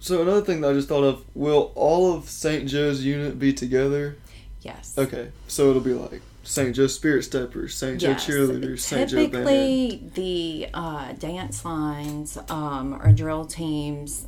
so 0.00 0.20
another 0.22 0.42
thing 0.42 0.60
that 0.60 0.70
I 0.70 0.72
just 0.74 0.88
thought 0.88 1.04
of: 1.04 1.24
Will 1.34 1.72
all 1.74 2.12
of 2.14 2.28
St. 2.28 2.68
Joe's 2.68 3.02
unit 3.04 3.38
be 3.38 3.52
together? 3.52 4.16
Yes. 4.62 4.94
Okay, 4.98 5.30
so 5.48 5.68
it'll 5.70 5.80
be 5.82 5.92
like 5.94 6.20
St. 6.44 6.76
Joe 6.76 6.86
Spirit 6.86 7.24
Steppers, 7.24 7.74
St. 7.74 8.00
Joe 8.00 8.14
Cheerleaders, 8.14 8.80
St. 8.80 9.10
Joe 9.10 9.16
Band. 9.16 9.32
Typically, 9.32 10.02
the 10.14 10.68
uh, 10.74 11.12
dance 11.12 11.64
lines 11.64 12.38
um, 12.48 13.00
or 13.02 13.12
drill 13.12 13.46
teams 13.46 14.26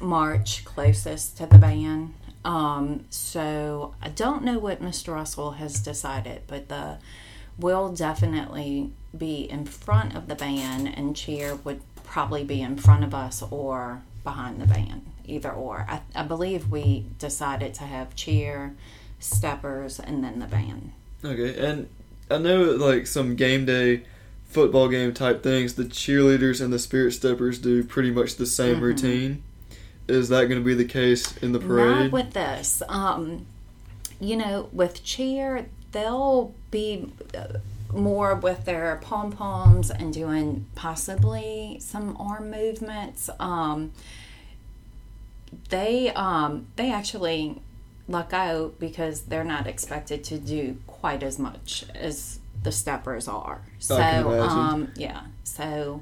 march 0.00 0.64
closest 0.64 1.36
to 1.38 1.46
the 1.46 1.58
band. 1.58 2.14
Um, 2.44 3.06
so 3.10 3.94
I 4.02 4.08
don't 4.10 4.44
know 4.44 4.58
what 4.58 4.82
Mr. 4.82 5.14
Russell 5.14 5.52
has 5.52 5.80
decided, 5.80 6.42
but 6.46 6.68
the 6.68 6.98
will 7.58 7.92
definitely 7.92 8.92
be 9.16 9.48
in 9.50 9.64
front 9.64 10.14
of 10.14 10.28
the 10.28 10.34
band, 10.34 10.88
and 10.88 11.16
cheer 11.16 11.54
would 11.56 11.80
probably 12.02 12.44
be 12.44 12.60
in 12.60 12.76
front 12.76 13.04
of 13.04 13.14
us 13.14 13.42
or 13.42 14.02
behind 14.24 14.60
the 14.60 14.66
band, 14.66 15.06
either 15.24 15.52
or. 15.52 15.86
I, 15.88 16.00
I 16.14 16.24
believe 16.24 16.70
we 16.70 17.06
decided 17.18 17.74
to 17.74 17.84
have 17.84 18.14
cheer, 18.14 18.74
steppers, 19.18 20.00
and 20.00 20.22
then 20.22 20.40
the 20.40 20.46
band. 20.46 20.92
Okay, 21.24 21.66
and 21.66 21.88
I 22.30 22.38
know 22.38 22.62
like 22.62 23.06
some 23.06 23.34
game 23.36 23.64
day 23.64 24.02
football 24.48 24.88
game 24.88 25.12
type 25.14 25.42
things, 25.42 25.74
the 25.74 25.84
cheerleaders 25.84 26.60
and 26.60 26.72
the 26.72 26.78
Spirit 26.78 27.12
Steppers 27.12 27.58
do 27.58 27.82
pretty 27.84 28.10
much 28.10 28.36
the 28.36 28.46
same 28.46 28.76
Mm-hmm. 28.76 28.84
routine. 28.84 29.42
Is 30.06 30.28
that 30.28 30.44
going 30.48 30.60
to 30.60 30.64
be 30.64 30.74
the 30.74 30.84
case 30.84 31.36
in 31.38 31.52
the 31.52 31.58
parade? 31.58 32.12
Not 32.12 32.12
with 32.12 32.32
this. 32.34 32.82
Um, 32.88 33.46
you 34.20 34.36
know, 34.36 34.68
with 34.72 35.02
cheer, 35.02 35.66
they'll 35.92 36.54
be 36.70 37.10
uh, 37.36 37.58
more 37.92 38.34
with 38.34 38.66
their 38.66 38.96
pom 39.02 39.32
poms 39.32 39.90
and 39.90 40.12
doing 40.12 40.66
possibly 40.74 41.78
some 41.80 42.16
arm 42.20 42.50
movements. 42.50 43.30
Um, 43.40 43.92
they 45.70 46.10
um, 46.10 46.66
they 46.76 46.92
actually 46.92 47.60
luck 48.08 48.32
out 48.34 48.78
because 48.78 49.22
they're 49.22 49.44
not 49.44 49.66
expected 49.66 50.22
to 50.24 50.38
do 50.38 50.76
quite 51.04 51.22
as 51.22 51.38
much 51.38 51.84
as 51.94 52.38
the 52.62 52.72
steppers 52.72 53.28
are. 53.28 53.60
So 53.78 54.00
um, 54.40 54.90
yeah, 54.96 55.24
so 55.42 56.00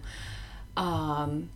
um, 0.77 1.51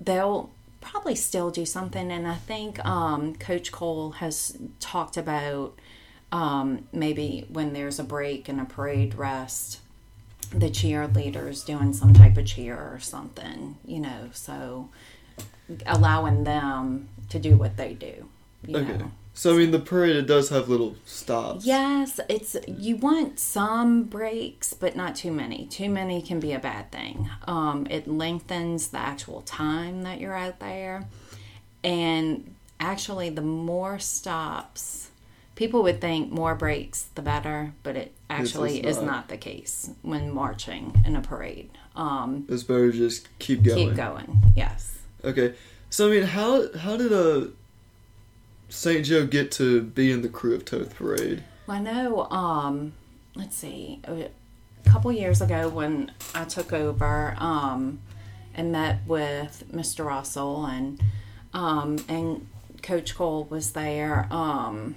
they'll 0.00 0.48
probably 0.80 1.14
still 1.14 1.50
do 1.50 1.64
something 1.64 2.12
and 2.12 2.28
i 2.28 2.34
think 2.34 2.84
um, 2.84 3.34
coach 3.36 3.72
cole 3.72 4.10
has 4.10 4.58
talked 4.80 5.16
about 5.16 5.72
um, 6.30 6.86
maybe 6.92 7.46
when 7.48 7.72
there's 7.72 7.98
a 7.98 8.04
break 8.04 8.50
and 8.50 8.60
a 8.60 8.66
parade 8.66 9.14
rest 9.14 9.80
the 10.50 10.68
cheerleaders 10.68 11.64
doing 11.64 11.94
some 11.94 12.12
type 12.12 12.36
of 12.36 12.44
cheer 12.44 12.76
or 12.76 12.98
something 13.00 13.76
you 13.86 13.98
know 13.98 14.28
so 14.32 14.90
allowing 15.86 16.44
them 16.44 17.08
to 17.30 17.38
do 17.38 17.56
what 17.56 17.78
they 17.78 17.94
do 17.94 18.28
you 18.66 18.76
okay. 18.76 18.98
know 18.98 19.10
So 19.36 19.54
I 19.54 19.58
mean, 19.58 19.72
the 19.72 19.80
parade 19.80 20.14
it 20.14 20.26
does 20.26 20.48
have 20.50 20.68
little 20.68 20.94
stops. 21.04 21.66
Yes, 21.66 22.20
it's 22.28 22.56
you 22.68 22.96
want 22.96 23.40
some 23.40 24.04
breaks, 24.04 24.72
but 24.74 24.94
not 24.94 25.16
too 25.16 25.32
many. 25.32 25.66
Too 25.66 25.90
many 25.90 26.22
can 26.22 26.38
be 26.38 26.52
a 26.52 26.60
bad 26.60 26.92
thing. 26.92 27.28
Um, 27.48 27.86
it 27.90 28.06
lengthens 28.06 28.88
the 28.88 28.98
actual 28.98 29.40
time 29.42 30.02
that 30.02 30.20
you're 30.20 30.36
out 30.36 30.60
there, 30.60 31.08
and 31.82 32.54
actually, 32.78 33.28
the 33.30 33.42
more 33.42 33.98
stops, 33.98 35.10
people 35.56 35.82
would 35.82 36.00
think 36.00 36.30
more 36.30 36.54
breaks 36.54 37.02
the 37.16 37.22
better, 37.22 37.72
but 37.82 37.96
it 37.96 38.12
actually 38.30 38.78
is 38.86 38.96
is 38.98 39.02
not. 39.02 39.06
not 39.06 39.28
the 39.28 39.36
case 39.36 39.90
when 40.02 40.32
marching 40.32 41.02
in 41.04 41.16
a 41.16 41.20
parade. 41.20 41.70
Um, 41.96 42.46
It's 42.48 42.62
better 42.62 42.92
to 42.92 42.96
just 42.96 43.28
keep 43.40 43.64
going. 43.64 43.88
keep 43.88 43.96
going. 43.96 44.52
Yes. 44.56 44.96
Okay. 45.24 45.54
So 45.90 46.08
I 46.08 46.10
mean, 46.12 46.22
how 46.24 46.76
how 46.78 46.96
did 46.96 47.12
uh 47.12 47.48
St. 48.68 49.04
Joe 49.04 49.26
get 49.26 49.50
to 49.52 49.82
be 49.82 50.10
in 50.10 50.22
the 50.22 50.28
crew 50.28 50.54
of 50.54 50.64
Thoth 50.64 50.94
Parade? 50.96 51.44
Well, 51.66 51.76
I 51.76 51.80
know, 51.80 52.24
um, 52.30 52.92
let's 53.34 53.56
see, 53.56 54.00
a 54.04 54.28
couple 54.88 55.12
years 55.12 55.40
ago 55.40 55.68
when 55.68 56.12
I 56.34 56.44
took 56.44 56.72
over 56.72 57.34
um, 57.38 58.00
and 58.54 58.72
met 58.72 59.00
with 59.06 59.64
Mr. 59.72 60.04
Russell 60.04 60.66
and 60.66 61.00
um, 61.52 62.04
and 62.08 62.46
Coach 62.82 63.14
Cole 63.14 63.46
was 63.48 63.72
there. 63.72 64.26
Um, 64.30 64.96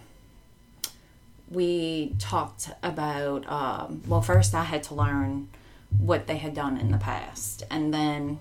we 1.49 2.15
talked 2.19 2.69
about, 2.83 3.49
um, 3.49 4.01
well, 4.07 4.21
first 4.21 4.53
I 4.53 4.63
had 4.63 4.83
to 4.83 4.95
learn 4.95 5.47
what 5.97 6.27
they 6.27 6.37
had 6.37 6.53
done 6.53 6.77
in 6.77 6.91
the 6.91 6.97
past. 6.97 7.63
And 7.71 7.93
then 7.93 8.39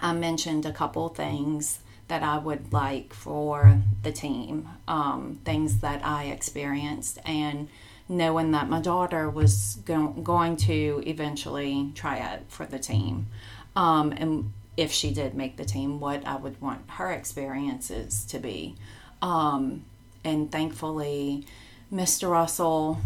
I 0.00 0.12
mentioned 0.12 0.66
a 0.66 0.72
couple 0.72 1.08
things 1.10 1.78
that 2.10 2.22
I 2.24 2.38
would 2.38 2.72
like 2.72 3.14
for 3.14 3.80
the 4.02 4.10
team, 4.10 4.68
um, 4.88 5.38
things 5.44 5.78
that 5.78 6.04
I 6.04 6.24
experienced, 6.24 7.18
and 7.24 7.68
knowing 8.08 8.50
that 8.50 8.68
my 8.68 8.80
daughter 8.80 9.30
was 9.30 9.78
go- 9.84 10.08
going 10.08 10.56
to 10.56 11.02
eventually 11.06 11.92
try 11.94 12.18
out 12.18 12.40
for 12.48 12.66
the 12.66 12.80
team. 12.80 13.28
Um, 13.76 14.12
and 14.12 14.52
if 14.76 14.90
she 14.90 15.12
did 15.12 15.34
make 15.34 15.56
the 15.56 15.64
team, 15.64 16.00
what 16.00 16.26
I 16.26 16.34
would 16.34 16.60
want 16.60 16.82
her 16.90 17.12
experiences 17.12 18.24
to 18.26 18.40
be. 18.40 18.74
Um, 19.22 19.84
and 20.24 20.50
thankfully, 20.50 21.46
Mr. 21.92 22.28
Russell 22.28 22.98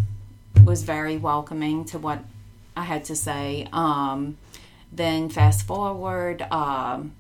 was 0.65 0.83
very 0.83 1.19
welcoming 1.19 1.85
to 1.87 1.99
what 1.99 2.21
I 2.75 2.85
had 2.85 3.05
to 3.05 3.17
say. 3.17 3.69
Um, 3.71 4.39
then 4.91 5.29
fast 5.29 5.67
forward, 5.67 6.41
um, 6.51 7.13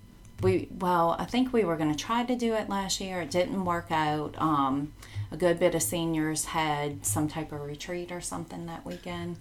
we 0.44 0.68
well, 0.78 1.16
I 1.18 1.24
think 1.24 1.52
we 1.52 1.64
were 1.64 1.76
going 1.76 1.92
to 1.92 1.98
try 1.98 2.22
to 2.22 2.37
do 2.37 2.54
it 2.54 2.68
last 2.68 3.00
year. 3.00 3.22
It 3.22 3.30
didn't 3.30 3.64
work 3.64 3.87
out. 3.90 4.35
Um, 4.38 4.92
a 5.33 5.37
good 5.37 5.59
bit 5.59 5.74
of 5.74 5.83
seniors 5.83 6.44
had 6.44 7.04
some 7.04 7.26
type 7.26 7.50
of 7.50 7.62
retreat 7.62 8.12
or 8.12 8.20
something 8.20 8.66
that 8.66 8.87
weekend. 8.87 9.38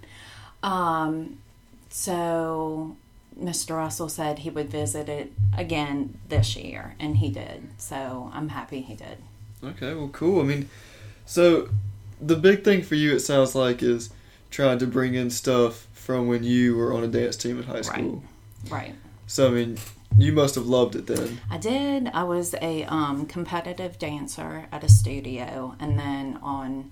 Um, 0.64 1.38
so 1.90 2.96
Mr. 3.40 3.76
Russell 3.76 4.10
said 4.10 4.40
he 4.40 4.50
would 4.50 4.70
visit 4.70 5.10
it 5.10 5.34
again 5.56 6.18
this 6.30 6.56
year, 6.56 6.96
and 7.00 7.18
he 7.18 7.30
did. 7.30 7.70
So 7.78 8.32
I'm 8.34 8.50
happy 8.50 8.82
he 8.82 8.96
did. 8.96 9.18
Okay, 9.64 9.94
well, 9.94 10.10
cool. 10.10 10.40
I 10.42 10.44
mean, 10.44 10.70
so 11.26 11.70
the 12.20 12.36
big 12.36 12.64
thing 12.64 12.82
for 12.82 12.96
you, 12.96 13.14
it 13.14 13.20
sounds 13.20 13.54
like, 13.54 13.84
is 13.84 14.10
trying 14.50 14.80
to 14.80 14.88
bring 14.88 15.16
in 15.16 15.30
stuff 15.30 15.88
from 15.94 16.28
when 16.28 16.44
you 16.44 16.76
were 16.76 16.94
on 16.94 17.04
a 17.04 17.08
dance 17.08 17.36
team 17.36 17.58
in 17.58 17.64
high 17.64 17.82
school. 17.82 18.24
Right. 18.70 18.96
So, 19.28 19.48
I 19.48 19.52
mean, 19.52 19.78
you 20.18 20.32
must 20.32 20.56
have 20.56 20.66
loved 20.68 20.96
it 20.96 21.08
then. 21.08 21.40
I 21.50 21.58
did. 21.58 22.10
I 22.14 22.24
was 22.24 22.54
a 22.62 22.84
um, 22.86 23.26
competitive 23.26 23.98
dancer 24.00 24.68
at 24.72 24.84
a 24.84 24.90
studio 24.90 25.76
and 25.80 25.98
then 25.98 26.40
on 26.42 26.92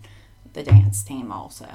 the 0.53 0.63
dance 0.63 1.03
team 1.03 1.31
also. 1.31 1.67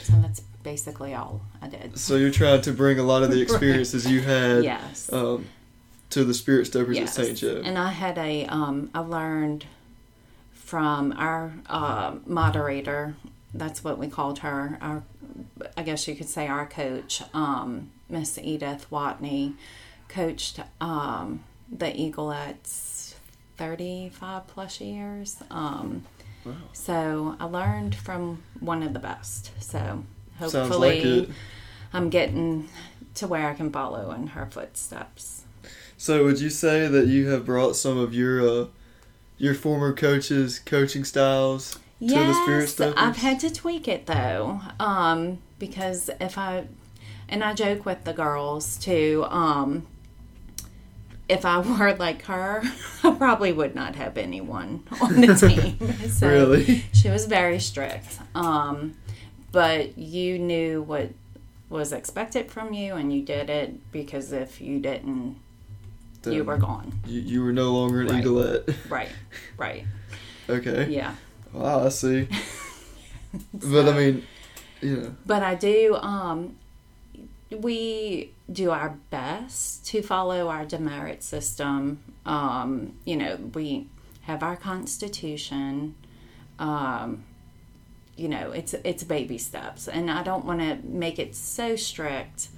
So 0.00 0.14
that's 0.14 0.40
basically 0.62 1.14
all 1.14 1.42
I 1.62 1.68
did. 1.68 1.98
So 1.98 2.16
you're 2.16 2.30
trying 2.30 2.62
to 2.62 2.72
bring 2.72 2.98
a 2.98 3.02
lot 3.02 3.22
of 3.22 3.30
the 3.30 3.40
experiences 3.46 4.10
you 4.10 4.20
had 4.22 4.64
Yes. 4.64 5.12
um, 5.12 5.46
to 6.10 6.24
the 6.24 6.34
Spirit 6.34 6.66
Steppers 6.66 6.96
yes. 6.96 7.18
at 7.18 7.26
St. 7.26 7.38
Joe. 7.38 7.62
And 7.64 7.78
I 7.78 7.90
had 7.90 8.18
a, 8.18 8.46
um, 8.46 8.90
I 8.94 9.00
learned 9.00 9.66
from 10.52 11.12
our 11.16 11.52
uh, 11.66 12.16
moderator, 12.26 13.14
that's 13.52 13.84
what 13.84 13.98
we 13.98 14.08
called 14.08 14.40
her, 14.40 14.78
our, 14.80 15.02
I 15.76 15.82
guess 15.82 16.08
you 16.08 16.14
could 16.14 16.28
say 16.28 16.48
our 16.48 16.66
coach, 16.66 17.22
um, 17.32 17.90
Miss 18.08 18.38
Edith 18.38 18.86
Watney, 18.90 19.54
coached 20.14 20.60
um, 20.80 21.44
the 21.70 21.86
Eaglettes 21.86 23.14
35 23.56 24.46
plus 24.46 24.80
years. 24.80 25.42
Um, 25.50 26.04
Wow. 26.44 26.54
So 26.72 27.36
I 27.40 27.44
learned 27.44 27.94
from 27.94 28.42
one 28.60 28.82
of 28.82 28.92
the 28.92 28.98
best. 28.98 29.50
So 29.62 30.04
hopefully 30.38 31.20
like. 31.20 31.28
I'm 31.92 32.10
getting 32.10 32.68
to 33.14 33.26
where 33.26 33.48
I 33.48 33.54
can 33.54 33.70
follow 33.70 34.10
in 34.10 34.28
her 34.28 34.46
footsteps. 34.46 35.44
So 35.96 36.24
would 36.24 36.40
you 36.40 36.50
say 36.50 36.86
that 36.86 37.06
you 37.06 37.28
have 37.30 37.46
brought 37.46 37.76
some 37.76 37.96
of 37.96 38.12
your 38.12 38.40
uh, 38.46 38.66
your 39.38 39.54
former 39.54 39.92
coaches' 39.92 40.58
coaching 40.58 41.04
styles 41.04 41.78
to 42.00 42.06
the 42.06 42.34
Spirit 42.42 42.74
Yes, 42.78 42.94
I've 42.96 43.16
had 43.16 43.40
to 43.40 43.50
tweak 43.52 43.88
it 43.88 44.06
though, 44.06 44.60
um, 44.78 45.38
because 45.58 46.10
if 46.20 46.36
I 46.36 46.66
and 47.28 47.42
I 47.42 47.54
joke 47.54 47.86
with 47.86 48.04
the 48.04 48.12
girls 48.12 48.76
too. 48.76 49.24
Um, 49.30 49.86
if 51.28 51.44
I 51.44 51.58
were 51.78 51.94
like 51.94 52.22
her, 52.24 52.62
I 53.02 53.10
probably 53.12 53.52
would 53.52 53.74
not 53.74 53.96
have 53.96 54.16
anyone 54.18 54.84
on 55.00 55.20
the 55.20 55.34
team. 55.34 55.78
so 56.10 56.28
Really? 56.28 56.84
she 56.92 57.08
was 57.10 57.26
very 57.26 57.58
strict. 57.60 58.18
Um, 58.34 58.94
but 59.52 59.96
you 59.98 60.38
knew 60.38 60.82
what 60.82 61.10
was 61.70 61.92
expected 61.92 62.50
from 62.50 62.72
you, 62.72 62.94
and 62.94 63.12
you 63.12 63.22
did 63.22 63.48
it 63.50 63.90
because 63.92 64.32
if 64.32 64.60
you 64.60 64.78
didn't, 64.80 65.36
you 66.26 66.42
were 66.44 66.56
gone. 66.56 66.92
You, 67.06 67.20
you 67.20 67.42
were 67.44 67.52
no 67.52 67.72
longer 67.72 68.00
an 68.00 68.08
Right. 68.08 68.24
Eaglet. 68.24 68.74
Right, 68.90 69.10
right, 69.58 69.84
okay. 70.48 70.86
yeah. 70.88 71.14
Wow, 71.52 71.84
I 71.86 71.88
see. 71.90 72.28
but 73.52 73.88
I 73.88 73.92
mean, 73.96 74.24
you 74.80 74.96
know, 74.96 75.14
But 75.26 75.42
I 75.42 75.54
do. 75.54 75.96
Um, 75.96 76.56
we 77.54 78.32
do 78.50 78.70
our 78.70 78.98
best 79.10 79.86
to 79.86 80.02
follow 80.02 80.48
our 80.48 80.64
demerit 80.64 81.22
system. 81.22 82.00
Um, 82.26 82.94
you 83.04 83.16
know, 83.16 83.36
we 83.54 83.88
have 84.22 84.42
our 84.42 84.56
constitution. 84.56 85.94
Um, 86.58 87.24
you 88.16 88.28
know, 88.28 88.52
it's 88.52 88.74
it's 88.84 89.02
baby 89.02 89.38
steps, 89.38 89.88
and 89.88 90.10
I 90.10 90.22
don't 90.22 90.44
want 90.44 90.60
to 90.60 90.78
make 90.86 91.18
it 91.18 91.34
so 91.34 91.76
strict 91.76 92.48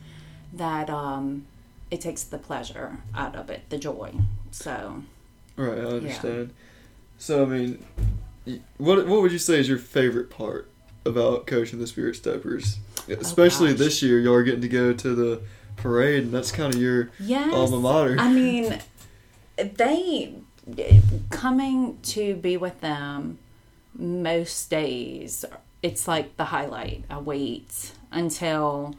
that 0.52 0.90
um, 0.90 1.46
it 1.90 2.00
takes 2.00 2.22
the 2.22 2.38
pleasure 2.38 2.98
out 3.14 3.36
of 3.36 3.50
it, 3.50 3.68
the 3.70 3.78
joy. 3.78 4.12
So 4.50 5.02
right? 5.56 5.78
I 5.78 5.82
understand. 5.82 6.52
So 7.18 7.42
I 7.42 7.46
mean, 7.46 7.84
what 8.76 9.06
what 9.06 9.22
would 9.22 9.32
you 9.32 9.38
say 9.38 9.58
is 9.58 9.68
your 9.68 9.78
favorite 9.78 10.30
part 10.30 10.70
about 11.04 11.46
coaching 11.46 11.78
the 11.78 11.86
Spirit 11.86 12.16
Steppers? 12.16 12.78
Especially 13.20 13.70
Oh, 13.70 13.74
this 13.74 14.02
year, 14.02 14.18
y'all 14.18 14.34
are 14.34 14.42
getting 14.42 14.60
to 14.62 14.68
go 14.68 14.92
to 14.92 15.14
the 15.14 15.40
parade, 15.76 16.24
and 16.24 16.32
that's 16.32 16.50
kind 16.52 16.74
of 16.74 16.80
your 16.80 17.10
Yes. 17.20 17.52
alma 17.52 17.78
mater. 17.80 18.16
I 18.18 18.30
mean, 18.32 18.78
they 19.56 20.34
coming 21.30 21.98
to 22.02 22.34
be 22.36 22.56
with 22.56 22.80
them 22.80 23.38
most 23.94 24.68
days. 24.70 25.44
It's 25.82 26.08
like 26.08 26.36
the 26.36 26.46
highlight. 26.46 27.04
I 27.08 27.18
wait 27.18 27.92
until 28.10 28.94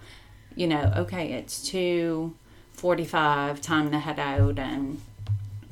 you 0.55 0.67
know. 0.67 0.93
Okay, 0.95 1.33
it's 1.33 1.67
two 1.67 2.35
forty-five. 2.73 3.61
Time 3.61 3.91
to 3.91 3.99
head 3.99 4.19
out 4.19 4.57
and 4.59 5.01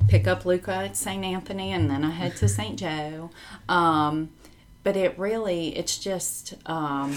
pick 0.08 0.26
up 0.26 0.44
Luca 0.44 0.72
at 0.74 0.96
St. 0.96 1.24
Anthony, 1.24 1.72
and 1.72 1.88
then 1.90 2.04
I 2.04 2.10
head 2.10 2.36
to 2.36 2.48
St. 2.48 2.78
Joe. 2.78 3.30
Um, 3.68 4.30
but 4.84 4.96
it 4.96 5.18
really, 5.18 5.76
it's 5.76 5.98
just 5.98 6.54
um, 6.66 7.16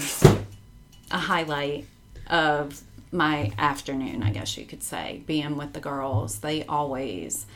a 1.10 1.18
highlight 1.18 1.86
of 2.28 2.82
my 3.12 3.52
afternoon, 3.58 4.22
I 4.22 4.30
guess 4.30 4.56
you 4.56 4.64
could 4.64 4.82
say, 4.82 5.22
being 5.26 5.56
with 5.56 5.72
the 5.72 5.80
girls. 5.80 6.38
They 6.38 6.64
always 6.64 7.46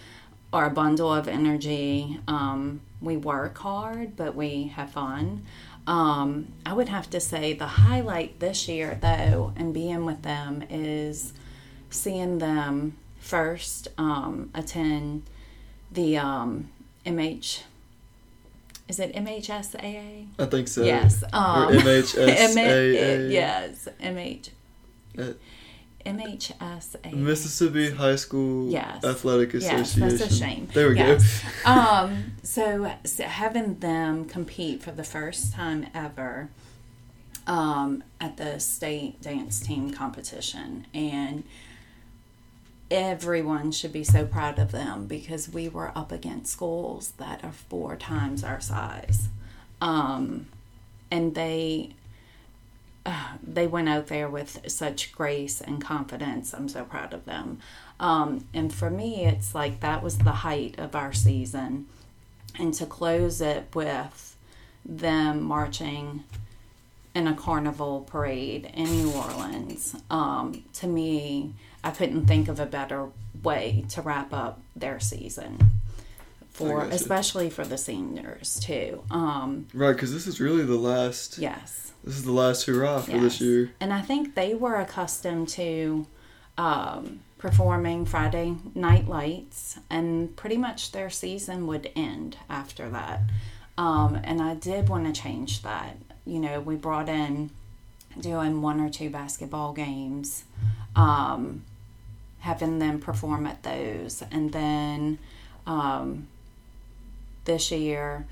are 0.53 0.67
a 0.67 0.71
bundle 0.71 1.13
of 1.13 1.29
energy. 1.29 2.21
Um, 2.27 2.81
we 3.01 3.17
work 3.17 3.59
hard, 3.59 4.17
but 4.17 4.35
we 4.35 4.69
have 4.69 4.91
fun. 4.91 5.45
Um, 5.87 6.53
I 6.65 6.73
would 6.73 6.89
have 6.89 7.11
to 7.11 7.21
say 7.21 7.53
the 7.53 7.67
highlight 7.67 8.41
this 8.41 8.69
year, 8.69 8.99
though, 9.01 9.53
and 9.57 9.75
being 9.75 10.05
with 10.05 10.23
them 10.23 10.65
is 10.71 11.35
seeing 11.91 12.39
them 12.39 12.97
first 13.19 13.89
um, 13.99 14.51
attend 14.55 15.25
the 15.93 16.17
um, 16.17 16.71
MH. 17.05 17.63
Is 18.89 18.99
it 19.01 19.15
MHSAA? 19.15 20.27
I 20.39 20.45
think 20.47 20.69
so. 20.69 20.83
Yes. 20.85 21.23
Or 21.23 21.29
Um, 21.33 21.73
MHSAA. 21.73 23.31
yes. 23.33 23.89
MH. 24.01 24.51
Uh, 25.19 25.33
MHSAA. 26.05 27.15
Mississippi 27.15 27.91
High 27.91 28.17
School 28.17 28.71
Yes. 28.71 29.03
Athletic 29.05 29.55
Yes, 29.55 29.65
Association. 29.97 30.01
that's 30.19 30.21
a 30.33 30.35
shame. 30.35 30.69
There 30.75 30.91
we 30.91 30.97
Yes. 30.97 31.43
um, 31.65 32.33
so, 32.43 32.93
so 33.05 33.25
having 33.25 33.79
them 33.79 34.27
compete 34.27 34.83
for 34.83 34.91
the 34.91 35.05
first 35.05 35.55
time 35.55 35.87
ever 35.95 36.51
um, 37.47 38.03
at 38.21 38.37
the 38.37 38.59
state 38.61 39.21
dance 39.23 39.61
team 39.61 39.91
competition, 39.93 40.87
and 40.95 41.45
everyone 42.95 43.73
should 43.73 43.93
be 43.93 44.05
so 44.05 44.25
proud 44.25 44.59
of 44.59 44.71
them 44.71 45.07
because 45.07 45.49
we 45.49 45.69
were 45.69 45.91
up 45.97 46.13
against 46.13 46.53
schools 46.53 47.13
that 47.19 47.43
are 47.45 47.53
four 47.53 47.97
times 47.97 48.45
our 48.45 48.61
size, 48.61 49.29
um, 49.81 50.47
and 51.11 51.35
they. 51.35 51.91
Uh, 53.07 53.35
they 53.43 53.67
went 53.67 53.87
out 53.87 54.07
there 54.07 54.31
with 54.31 54.61
such 54.67 55.13
grace 55.13 55.61
and 55.61 55.79
confidence. 55.79 56.55
I'm 56.55 56.71
so 56.71 56.85
proud 56.85 57.13
of 57.13 57.27
them. 57.27 57.59
Um, 58.01 58.47
and 58.55 58.73
for 58.73 58.89
me, 58.89 59.27
it's 59.27 59.55
like 59.55 59.81
that 59.81 60.03
was 60.03 60.17
the 60.17 60.33
height 60.33 60.79
of 60.79 60.97
our 60.97 61.13
season. 61.13 61.87
And 62.59 62.73
to 62.73 62.87
close 62.87 63.43
it 63.43 63.67
with 63.75 64.37
them 64.87 65.43
marching 65.43 66.25
in 67.15 67.27
a 67.27 67.35
carnival 67.35 68.07
parade 68.09 68.71
in 68.73 68.85
New 68.85 69.13
Orleans, 69.13 69.95
um, 70.09 70.65
to 70.73 70.87
me, 70.87 71.53
I 71.85 71.91
couldn't 71.91 72.27
think 72.27 72.49
of 72.49 72.59
a 72.59 72.67
better 72.67 73.11
way 73.43 73.85
to 73.91 74.03
wrap 74.03 74.33
up 74.33 74.61
their 74.75 74.99
season. 74.99 75.59
For 76.51 76.83
especially 76.83 77.51
for 77.51 77.65
the 77.65 77.77
seniors 77.77 78.61
too. 78.61 79.03
Um, 79.11 79.67
Right, 79.75 79.93
because 79.93 80.13
this 80.13 80.27
is 80.29 80.41
really 80.41 80.65
the 80.65 80.77
last. 80.77 81.39
yes. 81.39 81.93
This 82.05 82.17
is 82.17 82.25
the 82.25 82.33
last 82.33 82.67
hurrah 82.67 83.01
for 83.01 83.19
this 83.19 83.41
year. 83.41 83.73
And 83.81 83.93
I 83.93 84.03
think 84.03 84.35
they 84.35 84.55
were 84.55 84.77
accustomed 84.77 85.49
to 85.51 86.07
um, 86.59 87.21
performing 87.39 88.05
Friday 88.07 88.57
night 88.75 89.09
lights, 89.09 89.79
and 89.91 90.37
pretty 90.37 90.57
much 90.57 90.93
their 90.93 91.11
season 91.11 91.67
would 91.67 91.91
end 91.97 92.37
after 92.49 92.89
that. 92.91 93.23
Um, 93.77 94.21
and 94.23 94.41
I 94.41 94.55
did 94.55 94.89
want 94.89 95.13
to 95.13 95.21
change 95.21 95.63
that. 95.63 95.97
You 96.25 96.39
know, 96.39 96.61
we 96.61 96.77
brought 96.77 97.09
in 97.09 97.51
doing 98.21 98.63
one 98.63 98.81
or 98.81 98.89
two 98.91 99.11
basketball 99.11 99.73
games, 99.73 100.45
um, 100.95 101.65
having 102.45 102.79
them 102.79 103.01
perform 103.01 103.47
at 103.47 103.63
those. 103.63 104.23
And 104.31 104.53
then 104.53 105.19
um, 105.67 106.29
this 107.47 107.71
year, 107.71 108.27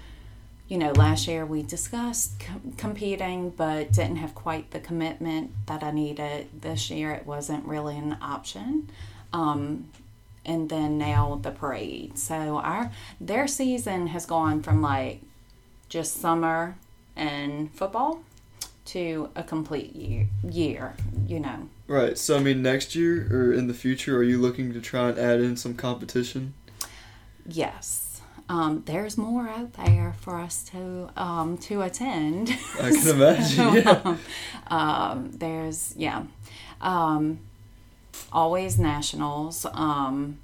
you 0.68 0.76
know, 0.76 0.92
last 0.92 1.26
year 1.26 1.46
we 1.46 1.62
discussed 1.62 2.38
com- 2.38 2.74
competing, 2.76 3.50
but 3.50 3.90
didn't 3.90 4.16
have 4.16 4.34
quite 4.34 4.70
the 4.70 4.80
commitment 4.80 5.50
that 5.66 5.82
I 5.82 5.92
needed. 5.92 6.48
This 6.60 6.90
year 6.90 7.12
it 7.12 7.26
wasn't 7.26 7.64
really 7.64 7.96
an 7.96 8.18
option. 8.20 8.90
Um, 9.32 9.88
and 10.44 10.68
then 10.68 10.98
now 10.98 11.40
the 11.42 11.50
parade. 11.50 12.18
So 12.18 12.58
our 12.58 12.92
their 13.18 13.46
season 13.46 14.08
has 14.08 14.26
gone 14.26 14.62
from 14.62 14.82
like 14.82 15.22
just 15.88 16.20
summer 16.20 16.76
and 17.16 17.72
football 17.72 18.22
to 18.84 19.30
a 19.34 19.42
complete 19.42 19.96
year, 19.96 20.28
year 20.42 20.94
you 21.26 21.40
know. 21.40 21.68
Right. 21.92 22.16
So 22.16 22.38
I 22.38 22.40
mean, 22.40 22.62
next 22.62 22.94
year 22.94 23.28
or 23.30 23.52
in 23.52 23.66
the 23.66 23.74
future, 23.74 24.16
are 24.16 24.22
you 24.22 24.40
looking 24.40 24.72
to 24.72 24.80
try 24.80 25.10
and 25.10 25.18
add 25.18 25.40
in 25.40 25.58
some 25.58 25.74
competition? 25.74 26.54
Yes. 27.46 28.22
Um, 28.48 28.82
there's 28.86 29.18
more 29.18 29.46
out 29.46 29.74
there 29.74 30.14
for 30.18 30.38
us 30.38 30.62
to 30.70 31.10
um, 31.18 31.58
to 31.58 31.82
attend. 31.82 32.48
I 32.80 32.92
can 32.92 33.08
imagine. 33.08 33.74
Yeah. 33.84 34.16
um, 34.68 35.32
there's 35.32 35.92
yeah, 35.94 36.22
um, 36.80 37.40
always 38.32 38.78
nationals. 38.78 39.66
Um, 39.74 40.38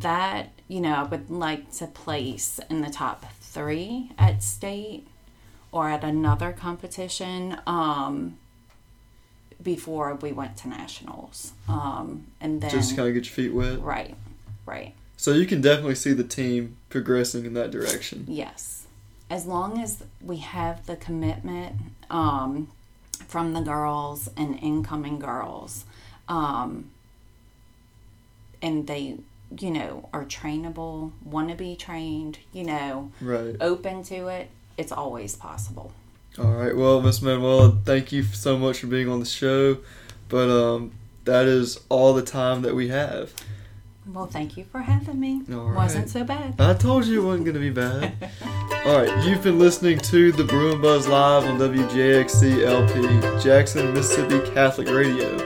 that 0.00 0.50
you 0.66 0.80
know, 0.80 0.94
I 0.94 1.02
would 1.04 1.30
like 1.30 1.70
to 1.74 1.86
place 1.86 2.58
in 2.68 2.80
the 2.80 2.90
top 2.90 3.26
three 3.40 4.10
at 4.18 4.42
state 4.42 5.06
or 5.70 5.88
at 5.88 6.02
another 6.02 6.50
competition 6.50 7.58
um, 7.64 8.38
before 9.62 10.14
we 10.16 10.32
went 10.32 10.56
to 10.58 10.68
nationals, 10.68 11.52
um, 11.68 12.26
and 12.40 12.60
then 12.60 12.70
Just 12.70 12.96
kind 12.96 13.08
of 13.08 13.14
get 13.14 13.24
your 13.26 13.32
feet 13.34 13.54
wet. 13.54 13.80
right, 13.80 14.14
right. 14.66 14.94
So 15.16 15.32
you 15.32 15.46
can 15.46 15.60
definitely 15.60 15.94
see 15.94 16.12
the 16.12 16.24
team 16.24 16.76
progressing 16.88 17.44
in 17.46 17.54
that 17.54 17.70
direction. 17.70 18.24
Yes. 18.28 18.86
As 19.30 19.46
long 19.46 19.80
as 19.80 20.02
we 20.20 20.38
have 20.38 20.84
the 20.86 20.96
commitment 20.96 21.76
um, 22.10 22.68
from 23.28 23.52
the 23.52 23.60
girls 23.60 24.28
and 24.36 24.58
incoming 24.60 25.18
girls, 25.20 25.84
um, 26.28 26.90
and 28.60 28.86
they, 28.86 29.18
you 29.58 29.70
know, 29.70 30.08
are 30.12 30.24
trainable, 30.24 31.12
want 31.24 31.48
to 31.50 31.54
be 31.54 31.76
trained, 31.76 32.38
you 32.52 32.64
know, 32.64 33.10
Right. 33.20 33.56
open 33.60 34.02
to 34.04 34.26
it, 34.28 34.50
it's 34.76 34.92
always 34.92 35.34
possible. 35.36 35.92
All 36.38 36.52
right. 36.52 36.74
Well, 36.76 37.02
Miss 37.02 37.20
Manuella, 37.20 37.84
thank 37.84 38.12
you 38.12 38.22
so 38.22 38.58
much 38.58 38.78
for 38.80 38.86
being 38.86 39.08
on 39.08 39.20
the 39.20 39.26
show. 39.26 39.78
But 40.28 40.48
um, 40.48 40.92
that 41.24 41.46
is 41.46 41.78
all 41.88 42.14
the 42.14 42.22
time 42.22 42.62
that 42.62 42.74
we 42.74 42.88
have. 42.88 43.32
Well, 44.06 44.26
thank 44.26 44.56
you 44.56 44.64
for 44.64 44.80
having 44.80 45.20
me. 45.20 45.42
Right. 45.46 45.76
Wasn't 45.76 46.10
so 46.10 46.24
bad. 46.24 46.60
I 46.60 46.74
told 46.74 47.06
you 47.06 47.22
it 47.22 47.24
wasn't 47.26 47.44
going 47.44 47.54
to 47.54 47.60
be 47.60 47.70
bad. 47.70 48.14
All 48.84 49.00
right, 49.00 49.24
you've 49.24 49.44
been 49.44 49.60
listening 49.60 49.98
to 49.98 50.32
the 50.32 50.42
Bruin 50.42 50.80
Buzz 50.82 51.06
Live 51.06 51.44
on 51.44 51.56
WJXC 51.58 52.64
LP, 52.66 53.42
Jackson, 53.44 53.92
Mississippi 53.94 54.40
Catholic 54.52 54.88
Radio, 54.88 55.38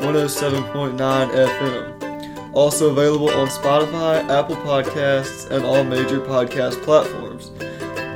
107.9 0.00 0.98
FM. 0.98 2.50
Also 2.52 2.90
available 2.90 3.30
on 3.30 3.48
Spotify, 3.48 4.28
Apple 4.28 4.56
Podcasts, 4.56 5.50
and 5.50 5.64
all 5.64 5.82
major 5.84 6.20
podcast 6.20 6.82
platforms. 6.82 7.50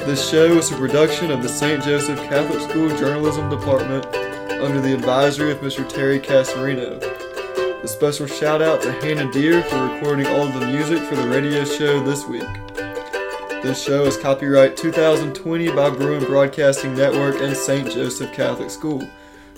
This 0.07 0.31
show 0.31 0.57
is 0.57 0.71
a 0.71 0.77
production 0.77 1.33
of 1.33 1.43
the 1.43 1.49
St. 1.49 1.83
Joseph 1.83 2.21
Catholic 2.29 2.61
School 2.71 2.97
Journalism 2.97 3.51
Department 3.51 4.07
under 4.63 4.81
the 4.81 4.95
advisory 4.95 5.51
of 5.51 5.59
Mr. 5.59 5.87
Terry 5.87 6.21
Cassreino. 6.21 7.03
A 7.83 7.89
special 7.89 8.29
shout 8.29 8.63
out 8.63 8.81
to 8.83 8.93
Hannah 8.93 9.29
Deere 9.33 9.65
for 9.65 9.89
recording 9.89 10.29
all 10.29 10.47
of 10.47 10.61
the 10.61 10.67
music 10.69 11.03
for 11.09 11.17
the 11.17 11.27
radio 11.27 11.65
show 11.65 12.01
this 12.05 12.25
week. 12.25 12.47
This 13.65 13.83
show 13.83 14.05
is 14.05 14.17
copyright 14.17 14.77
2020 14.77 15.73
by 15.73 15.91
Bruin 15.91 16.25
Broadcasting 16.25 16.95
Network 16.95 17.41
and 17.41 17.57
St. 17.57 17.91
Joseph 17.91 18.33
Catholic 18.33 18.71
School, 18.71 19.01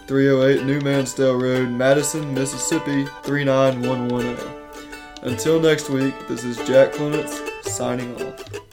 308 0.07 0.65
New 0.65 0.81
Mannsdale 0.81 1.39
Road, 1.39 1.69
Madison, 1.69 2.33
Mississippi 2.33 3.05
39110. 3.23 5.31
Until 5.31 5.61
next 5.61 5.91
week, 5.91 6.15
this 6.27 6.43
is 6.43 6.57
Jack 6.67 6.95
Clements 6.95 7.39
signing 7.71 8.15
off. 8.23 8.68